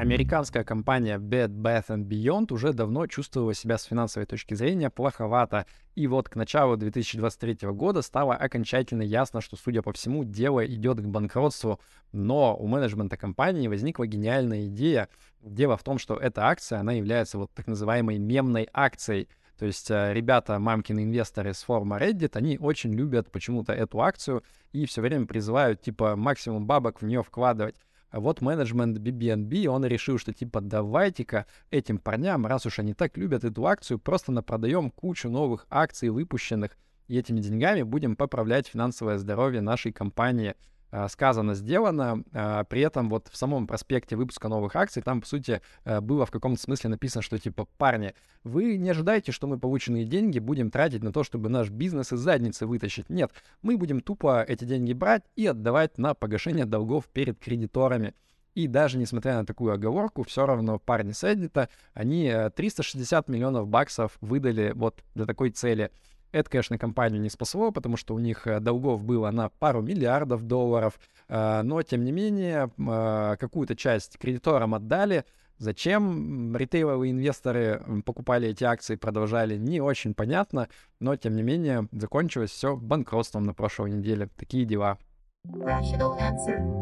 Американская 0.00 0.64
компания 0.64 1.18
Bed 1.18 1.48
Bath 1.48 1.88
Beyond 1.88 2.54
уже 2.54 2.72
давно 2.72 3.06
чувствовала 3.06 3.52
себя 3.52 3.76
с 3.76 3.84
финансовой 3.84 4.24
точки 4.24 4.54
зрения 4.54 4.88
плоховато. 4.88 5.66
И 5.94 6.06
вот 6.06 6.30
к 6.30 6.36
началу 6.36 6.78
2023 6.78 7.68
года 7.72 8.00
стало 8.00 8.34
окончательно 8.34 9.02
ясно, 9.02 9.42
что, 9.42 9.56
судя 9.56 9.82
по 9.82 9.92
всему, 9.92 10.24
дело 10.24 10.64
идет 10.64 11.00
к 11.00 11.04
банкротству. 11.04 11.80
Но 12.12 12.56
у 12.56 12.66
менеджмента 12.66 13.18
компании 13.18 13.68
возникла 13.68 14.06
гениальная 14.06 14.68
идея. 14.68 15.10
Дело 15.42 15.76
в 15.76 15.82
том, 15.82 15.98
что 15.98 16.16
эта 16.16 16.46
акция, 16.46 16.80
она 16.80 16.92
является 16.92 17.36
вот 17.36 17.52
так 17.52 17.66
называемой 17.66 18.16
мемной 18.16 18.70
акцией. 18.72 19.28
То 19.58 19.66
есть 19.66 19.90
э, 19.90 20.14
ребята, 20.14 20.58
мамкины 20.58 21.04
инвесторы 21.04 21.52
с 21.52 21.62
форума 21.62 21.98
Reddit, 21.98 22.38
они 22.38 22.56
очень 22.56 22.94
любят 22.94 23.30
почему-то 23.30 23.74
эту 23.74 24.00
акцию 24.00 24.42
и 24.72 24.86
все 24.86 25.02
время 25.02 25.26
призывают, 25.26 25.82
типа, 25.82 26.16
максимум 26.16 26.66
бабок 26.66 27.02
в 27.02 27.04
нее 27.04 27.22
вкладывать. 27.22 27.76
Вот 28.12 28.40
менеджмент 28.40 28.98
BBNB, 28.98 29.66
он 29.66 29.84
решил, 29.84 30.18
что 30.18 30.32
типа 30.32 30.60
давайте-ка 30.60 31.46
этим 31.70 31.98
парням, 31.98 32.46
раз 32.46 32.66
уж 32.66 32.80
они 32.80 32.92
так 32.92 33.16
любят 33.16 33.44
эту 33.44 33.66
акцию, 33.66 33.98
просто 33.98 34.32
напродаем 34.32 34.90
кучу 34.90 35.28
новых 35.28 35.66
акций 35.70 36.08
выпущенных, 36.08 36.76
и 37.06 37.18
этими 37.18 37.40
деньгами 37.40 37.82
будем 37.82 38.16
поправлять 38.16 38.66
финансовое 38.66 39.18
здоровье 39.18 39.60
нашей 39.60 39.92
компании. 39.92 40.54
А, 40.92 41.08
сказано, 41.08 41.54
сделано. 41.54 42.24
А, 42.32 42.64
при 42.64 42.80
этом 42.80 43.08
вот 43.10 43.28
в 43.28 43.36
самом 43.36 43.66
проспекте 43.68 44.16
выпуска 44.16 44.48
новых 44.48 44.74
акций 44.74 45.02
там, 45.02 45.20
по 45.20 45.26
сути, 45.26 45.60
э, 45.84 46.00
было 46.00 46.26
в 46.26 46.32
каком-то 46.32 46.60
смысле 46.60 46.90
написано, 46.90 47.22
что 47.22 47.38
типа, 47.38 47.66
парни, 47.78 48.12
вы 48.42 48.76
не 48.76 48.90
ожидаете, 48.90 49.30
что 49.30 49.46
мы 49.46 49.58
полученные 49.58 50.04
деньги 50.04 50.40
будем 50.40 50.70
тратить 50.70 51.04
на 51.04 51.12
то, 51.12 51.22
чтобы 51.22 51.48
наш 51.48 51.70
бизнес 51.70 52.12
из 52.12 52.18
задницы 52.18 52.66
вытащить. 52.66 53.08
Нет, 53.08 53.30
мы 53.62 53.76
будем 53.76 54.00
тупо 54.00 54.44
эти 54.46 54.64
деньги 54.64 54.92
брать 54.92 55.22
и 55.36 55.46
отдавать 55.46 55.96
на 55.96 56.14
погашение 56.14 56.64
долгов 56.64 57.06
перед 57.06 57.38
кредиторами. 57.38 58.14
И 58.56 58.66
даже 58.66 58.98
несмотря 58.98 59.36
на 59.36 59.46
такую 59.46 59.72
оговорку, 59.72 60.24
все 60.24 60.44
равно 60.44 60.80
парни 60.80 61.12
с 61.12 61.22
Reddit, 61.22 61.68
они 61.94 62.34
360 62.56 63.28
э, 63.28 63.32
миллионов 63.32 63.68
баксов 63.68 64.18
выдали 64.20 64.72
вот 64.74 65.04
для 65.14 65.24
такой 65.24 65.50
цели— 65.50 65.92
это, 66.32 66.50
конечно, 66.50 66.78
компанию 66.78 67.20
не 67.20 67.30
спасло, 67.30 67.70
потому 67.72 67.96
что 67.96 68.14
у 68.14 68.18
них 68.18 68.46
э, 68.46 68.60
долгов 68.60 69.04
было 69.04 69.30
на 69.30 69.48
пару 69.48 69.82
миллиардов 69.82 70.42
долларов, 70.42 70.98
э, 71.28 71.62
но, 71.62 71.82
тем 71.82 72.04
не 72.04 72.12
менее, 72.12 72.70
э, 72.78 73.36
какую-то 73.38 73.76
часть 73.76 74.18
кредиторам 74.18 74.74
отдали. 74.74 75.24
Зачем 75.58 76.56
ритейловые 76.56 77.12
инвесторы 77.12 77.82
покупали 78.06 78.48
эти 78.48 78.64
акции, 78.64 78.96
продолжали, 78.96 79.58
не 79.58 79.80
очень 79.80 80.14
понятно, 80.14 80.68
но, 81.00 81.16
тем 81.16 81.36
не 81.36 81.42
менее, 81.42 81.86
закончилось 81.92 82.50
все 82.50 82.76
банкротством 82.76 83.44
на 83.44 83.52
прошлой 83.52 83.90
неделе. 83.90 84.28
Такие 84.38 84.64
дела. 84.64 84.96
Rational 85.46 86.16
answer. 86.18 86.79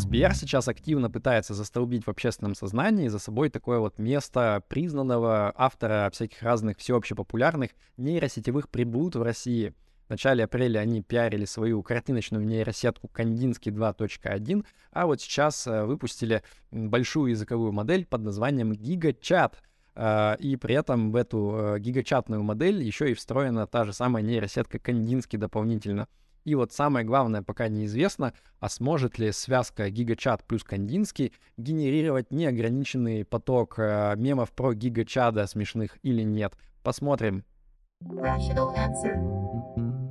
Сбер 0.00 0.34
сейчас 0.34 0.66
активно 0.66 1.10
пытается 1.10 1.52
застолбить 1.52 2.06
в 2.06 2.08
общественном 2.08 2.54
сознании 2.54 3.08
за 3.08 3.18
собой 3.18 3.50
такое 3.50 3.80
вот 3.80 3.98
место 3.98 4.62
признанного 4.66 5.52
автора 5.54 6.08
всяких 6.10 6.42
разных 6.42 6.78
всеобщепопулярных 6.78 7.72
нейросетевых 7.98 8.70
приблуд 8.70 9.16
в 9.16 9.22
России. 9.22 9.74
В 10.06 10.10
начале 10.10 10.44
апреля 10.44 10.78
они 10.78 11.02
пиарили 11.02 11.44
свою 11.44 11.82
картиночную 11.82 12.46
нейросетку 12.46 13.08
Кандинский 13.08 13.70
2.1, 13.72 14.64
а 14.90 15.04
вот 15.06 15.20
сейчас 15.20 15.66
э, 15.66 15.84
выпустили 15.84 16.42
большую 16.70 17.32
языковую 17.32 17.72
модель 17.72 18.06
под 18.06 18.22
названием 18.22 18.72
GigaChat. 18.72 19.52
Э, 19.96 20.36
и 20.38 20.56
при 20.56 20.76
этом 20.76 21.12
в 21.12 21.16
эту 21.16 21.74
э, 21.76 21.78
гигачатную 21.78 22.42
модель 22.42 22.82
еще 22.82 23.10
и 23.10 23.14
встроена 23.14 23.66
та 23.66 23.84
же 23.84 23.92
самая 23.92 24.22
нейросетка 24.22 24.78
Кандинский 24.78 25.38
дополнительно— 25.38 26.08
и 26.44 26.54
вот 26.54 26.72
самое 26.72 27.04
главное 27.04 27.42
пока 27.42 27.68
неизвестно, 27.68 28.32
а 28.58 28.68
сможет 28.68 29.18
ли 29.18 29.32
связка 29.32 29.88
GigaChat 29.88 30.42
плюс 30.46 30.64
Кандинский 30.64 31.32
генерировать 31.56 32.30
неограниченный 32.30 33.24
поток 33.24 33.74
э, 33.78 34.14
мемов 34.16 34.52
про 34.52 34.72
GigaChad 34.72 35.46
смешных 35.46 35.98
или 36.02 36.22
нет. 36.22 36.54
Посмотрим. 36.82 37.44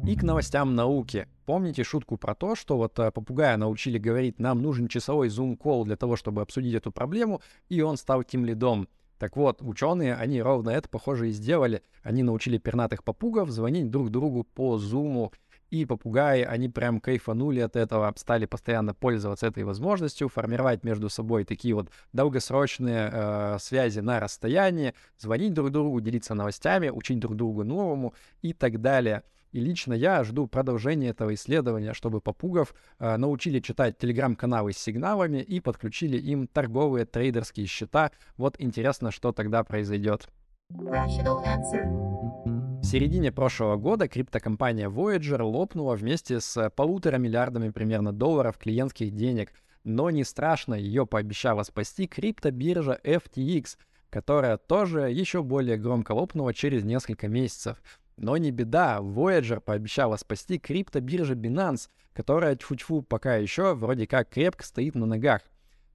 И 0.05 0.15
к 0.15 0.23
новостям 0.23 0.75
науки. 0.75 1.27
Помните 1.45 1.83
шутку 1.83 2.17
про 2.17 2.35
то, 2.35 2.55
что 2.55 2.77
вот 2.77 2.97
э, 2.99 3.11
попугая 3.11 3.57
научили 3.57 3.97
говорить, 3.97 4.39
нам 4.39 4.61
нужен 4.61 4.87
часовой 4.87 5.29
зум-колл 5.29 5.85
для 5.85 5.95
того, 5.95 6.15
чтобы 6.15 6.41
обсудить 6.41 6.75
эту 6.75 6.91
проблему, 6.91 7.41
и 7.67 7.81
он 7.81 7.97
стал 7.97 8.23
тем 8.23 8.45
лидом. 8.45 8.87
Так 9.19 9.35
вот, 9.35 9.61
ученые, 9.61 10.15
они 10.15 10.41
ровно 10.41 10.69
это, 10.69 10.87
похоже, 10.87 11.29
и 11.29 11.31
сделали. 11.31 11.83
Они 12.03 12.23
научили 12.23 12.57
пернатых 12.57 13.03
попугов 13.03 13.49
звонить 13.49 13.91
друг 13.91 14.09
другу 14.09 14.45
по 14.45 14.77
зуму, 14.77 15.33
и 15.69 15.85
попугаи, 15.85 16.41
они 16.41 16.69
прям 16.69 16.99
кайфанули 16.99 17.59
от 17.59 17.75
этого, 17.75 18.11
стали 18.17 18.45
постоянно 18.45 18.93
пользоваться 18.93 19.47
этой 19.47 19.63
возможностью, 19.63 20.29
формировать 20.29 20.83
между 20.83 21.09
собой 21.09 21.45
такие 21.45 21.75
вот 21.75 21.89
долгосрочные 22.13 23.09
э, 23.11 23.57
связи 23.59 23.99
на 23.99 24.19
расстоянии, 24.19 24.93
звонить 25.17 25.53
друг 25.53 25.71
другу, 25.71 26.01
делиться 26.01 26.33
новостями, 26.33 26.89
учить 26.89 27.19
друг 27.19 27.35
другу 27.35 27.63
новому 27.63 28.13
и 28.41 28.53
так 28.53 28.81
далее. 28.81 29.23
И 29.51 29.59
лично 29.59 29.93
я 29.93 30.23
жду 30.23 30.45
продолжения 30.47 31.09
этого 31.09 31.33
исследования, 31.33 31.93
чтобы 31.93 32.21
попугов 32.21 32.73
э, 32.99 33.17
научили 33.17 33.59
читать 33.59 33.97
телеграм-каналы 33.97 34.73
с 34.73 34.77
сигналами 34.77 35.39
и 35.39 35.59
подключили 35.59 36.17
им 36.17 36.47
торговые 36.47 37.05
трейдерские 37.05 37.65
счета. 37.65 38.11
Вот 38.37 38.55
интересно, 38.59 39.11
что 39.11 39.31
тогда 39.31 39.63
произойдет. 39.63 40.29
Rational 40.71 41.43
answer. 41.45 42.18
В 42.81 42.85
середине 42.85 43.31
прошлого 43.31 43.75
года 43.75 44.07
криптокомпания 44.07 44.89
Voyager 44.89 45.43
лопнула 45.43 45.95
вместе 45.95 46.39
с 46.39 46.69
полутора 46.71 47.17
миллиардами 47.17 47.69
примерно 47.69 48.13
долларов 48.13 48.57
клиентских 48.57 49.13
денег. 49.13 49.51
Но 49.83 50.09
не 50.09 50.23
страшно, 50.23 50.75
ее 50.75 51.05
пообещала 51.05 51.63
спасти 51.63 52.07
криптобиржа 52.07 52.97
FTX, 53.03 53.77
которая 54.09 54.57
тоже 54.57 55.11
еще 55.11 55.43
более 55.43 55.77
громко 55.77 56.13
лопнула 56.13 56.53
через 56.53 56.83
несколько 56.85 57.27
месяцев. 57.27 57.81
Но 58.15 58.37
не 58.37 58.49
беда, 58.49 58.99
Voyager 59.01 59.59
пообещала 59.59 60.15
спасти 60.15 60.57
криптобиржа 60.57 61.33
Binance, 61.33 61.89
которая 62.13 62.55
тьфу-тьфу 62.55 63.01
пока 63.01 63.35
еще 63.35 63.75
вроде 63.75 64.07
как 64.07 64.29
крепко 64.29 64.65
стоит 64.65 64.95
на 64.95 65.05
ногах. 65.05 65.41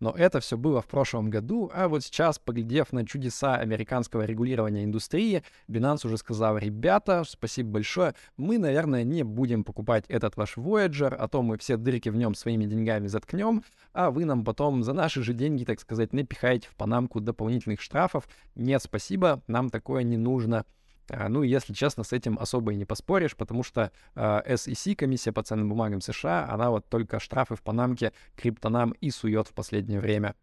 Но 0.04 0.10
это 0.10 0.40
все 0.40 0.58
было 0.58 0.82
в 0.82 0.86
прошлом 0.86 1.30
году, 1.30 1.70
а 1.72 1.88
вот 1.88 2.04
сейчас, 2.04 2.38
поглядев 2.38 2.92
на 2.92 3.06
чудеса 3.06 3.54
американского 3.54 4.26
регулирования 4.26 4.84
индустрии, 4.84 5.42
Binance 5.66 6.06
уже 6.06 6.18
сказал, 6.18 6.58
ребята, 6.58 7.24
спасибо 7.26 7.70
большое, 7.70 8.14
мы, 8.36 8.58
наверное, 8.58 9.02
не 9.02 9.22
будем 9.22 9.64
покупать 9.64 10.04
этот 10.08 10.36
ваш 10.36 10.58
Voyager, 10.58 11.14
а 11.14 11.26
то 11.26 11.40
мы 11.40 11.56
все 11.56 11.78
дырки 11.78 12.10
в 12.10 12.16
нем 12.16 12.34
своими 12.34 12.66
деньгами 12.66 13.06
заткнем, 13.06 13.64
а 13.94 14.10
вы 14.10 14.26
нам 14.26 14.44
потом 14.44 14.82
за 14.82 14.92
наши 14.92 15.22
же 15.22 15.32
деньги, 15.32 15.64
так 15.64 15.80
сказать, 15.80 16.12
напихаете 16.12 16.68
в 16.68 16.76
панамку 16.76 17.20
дополнительных 17.20 17.80
штрафов. 17.80 18.28
Нет, 18.54 18.82
спасибо, 18.82 19.40
нам 19.46 19.70
такое 19.70 20.02
не 20.02 20.18
нужно. 20.18 20.66
А, 21.10 21.28
ну, 21.28 21.42
если 21.42 21.72
честно, 21.72 22.04
с 22.04 22.12
этим 22.12 22.38
особо 22.38 22.72
и 22.72 22.76
не 22.76 22.84
поспоришь, 22.84 23.36
потому 23.36 23.62
что 23.62 23.90
э, 24.14 24.54
SEC, 24.54 24.94
комиссия 24.94 25.32
по 25.32 25.42
ценным 25.42 25.68
бумагам 25.68 26.00
США, 26.00 26.48
она 26.50 26.70
вот 26.70 26.88
только 26.88 27.20
штрафы 27.20 27.56
в 27.56 27.62
Панамке 27.62 28.12
криптонам 28.36 28.92
и 28.92 29.10
сует 29.10 29.48
в 29.48 29.52
последнее 29.52 30.00
время. 30.00 30.34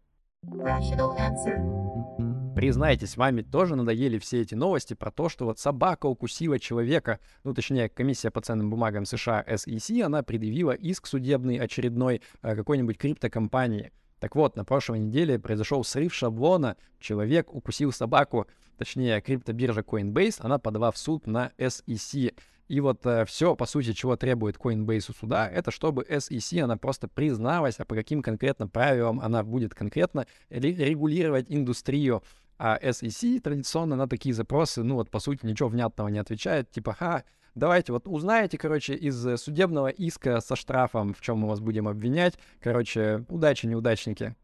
Признайтесь, 2.54 3.16
вами 3.16 3.42
тоже 3.42 3.76
надоели 3.76 4.18
все 4.18 4.42
эти 4.42 4.54
новости 4.54 4.94
про 4.94 5.10
то, 5.10 5.28
что 5.28 5.46
вот 5.46 5.58
собака 5.58 6.06
укусила 6.06 6.58
человека. 6.58 7.18
Ну, 7.44 7.54
точнее, 7.54 7.88
комиссия 7.88 8.30
по 8.30 8.40
ценным 8.40 8.68
бумагам 8.68 9.04
США 9.04 9.42
SEC, 9.46 10.02
она 10.02 10.22
предъявила 10.22 10.72
иск 10.72 11.06
судебный 11.06 11.56
очередной 11.56 12.22
э, 12.42 12.54
какой-нибудь 12.54 12.98
криптокомпании. 12.98 13.92
Так 14.18 14.36
вот, 14.36 14.54
на 14.54 14.64
прошлой 14.64 15.00
неделе 15.00 15.38
произошел 15.38 15.82
срыв 15.82 16.14
шаблона, 16.14 16.76
человек 17.00 17.52
укусил 17.52 17.90
собаку, 17.90 18.46
точнее, 18.76 19.20
криптобиржа 19.20 19.80
Coinbase, 19.80 20.36
она 20.40 20.58
подала 20.58 20.90
в 20.90 20.98
суд 20.98 21.26
на 21.26 21.52
SEC. 21.58 22.34
И 22.68 22.80
вот 22.80 23.04
э, 23.04 23.24
все, 23.26 23.54
по 23.54 23.66
сути, 23.66 23.92
чего 23.92 24.16
требует 24.16 24.56
Coinbase 24.56 25.10
у 25.10 25.12
суда, 25.12 25.48
это 25.48 25.70
чтобы 25.70 26.04
SEC, 26.04 26.60
она 26.60 26.76
просто 26.76 27.08
призналась, 27.08 27.76
а 27.78 27.84
по 27.84 27.94
каким 27.94 28.22
конкретно 28.22 28.68
правилам 28.68 29.20
она 29.20 29.42
будет 29.42 29.74
конкретно 29.74 30.26
регулировать 30.50 31.46
индустрию. 31.48 32.22
А 32.58 32.78
SEC 32.78 33.40
традиционно 33.40 33.96
на 33.96 34.08
такие 34.08 34.34
запросы, 34.34 34.82
ну 34.82 34.94
вот, 34.94 35.10
по 35.10 35.18
сути, 35.18 35.44
ничего 35.44 35.68
внятного 35.68 36.08
не 36.08 36.18
отвечает, 36.18 36.70
типа, 36.70 36.94
ха, 36.94 37.24
Давайте 37.54 37.92
вот 37.92 38.08
узнаете, 38.08 38.56
короче, 38.56 38.94
из 38.94 39.26
э, 39.26 39.36
судебного 39.36 39.88
иска 39.88 40.40
со 40.40 40.56
штрафом, 40.56 41.12
в 41.12 41.20
чем 41.20 41.38
мы 41.38 41.48
вас 41.48 41.60
будем 41.60 41.86
обвинять. 41.86 42.38
Короче, 42.60 43.24
удачи, 43.28 43.66
неудачники. 43.66 44.34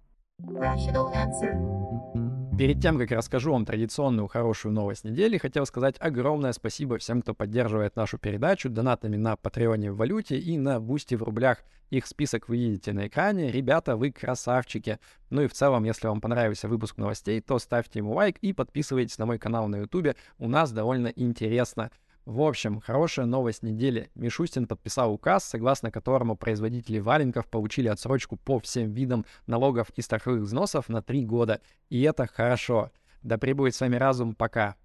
Перед 2.59 2.83
тем, 2.83 2.99
как 2.99 3.13
расскажу 3.13 3.53
вам 3.53 3.65
традиционную 3.65 4.27
хорошую 4.27 4.73
новость 4.73 5.05
недели, 5.05 5.39
хотел 5.39 5.65
сказать 5.65 5.95
огромное 6.01 6.53
спасибо 6.53 6.99
всем, 6.99 7.23
кто 7.23 7.33
поддерживает 7.33 7.95
нашу 7.95 8.19
передачу 8.19 8.69
донатами 8.69 9.15
на 9.15 9.37
Патреоне 9.37 9.93
в 9.93 9.97
валюте 9.97 10.41
и 10.41 10.59
на 10.59 10.81
Бусти 10.81 11.15
в 11.15 11.23
рублях. 11.23 11.59
Их 11.91 12.05
список 12.05 12.49
вы 12.49 12.57
видите 12.57 12.93
на 12.93 13.07
экране. 13.07 13.53
Ребята, 13.53 13.97
вы 13.97 14.11
красавчики. 14.11 14.99
Ну 15.31 15.43
и 15.43 15.47
в 15.47 15.53
целом, 15.53 15.85
если 15.85 16.09
вам 16.09 16.21
понравился 16.21 16.67
выпуск 16.67 16.97
новостей, 16.97 17.41
то 17.41 17.61
ставьте 17.61 18.01
ему 18.01 18.15
лайк 18.15 18.39
и 18.39 18.53
подписывайтесь 18.53 19.19
на 19.19 19.27
мой 19.27 19.39
канал 19.39 19.69
на 19.69 19.77
ютубе. 19.77 20.17
У 20.41 20.49
нас 20.49 20.73
довольно 20.73 21.13
интересно. 21.15 21.93
В 22.29 22.43
общем, 22.43 22.79
хорошая 22.83 23.25
новость 23.25 23.63
недели. 23.63 24.11
Мишустин 24.15 24.67
подписал 24.67 25.15
указ, 25.15 25.45
согласно 25.45 25.91
которому 25.91 26.37
производители 26.37 26.99
валенков 26.99 27.47
получили 27.47 27.89
отсрочку 27.89 28.37
по 28.37 28.59
всем 28.59 28.93
видам 28.93 29.25
налогов 29.47 29.89
и 29.97 30.03
страховых 30.03 30.43
взносов 30.43 30.91
на 30.91 31.01
три 31.01 31.25
года. 31.25 31.63
И 31.89 32.03
это 32.03 32.27
хорошо. 32.27 32.91
Да 33.23 33.39
пребудет 33.39 33.77
с 33.77 33.81
вами 33.81 33.97
разум. 33.97 34.35
Пока. 34.35 34.77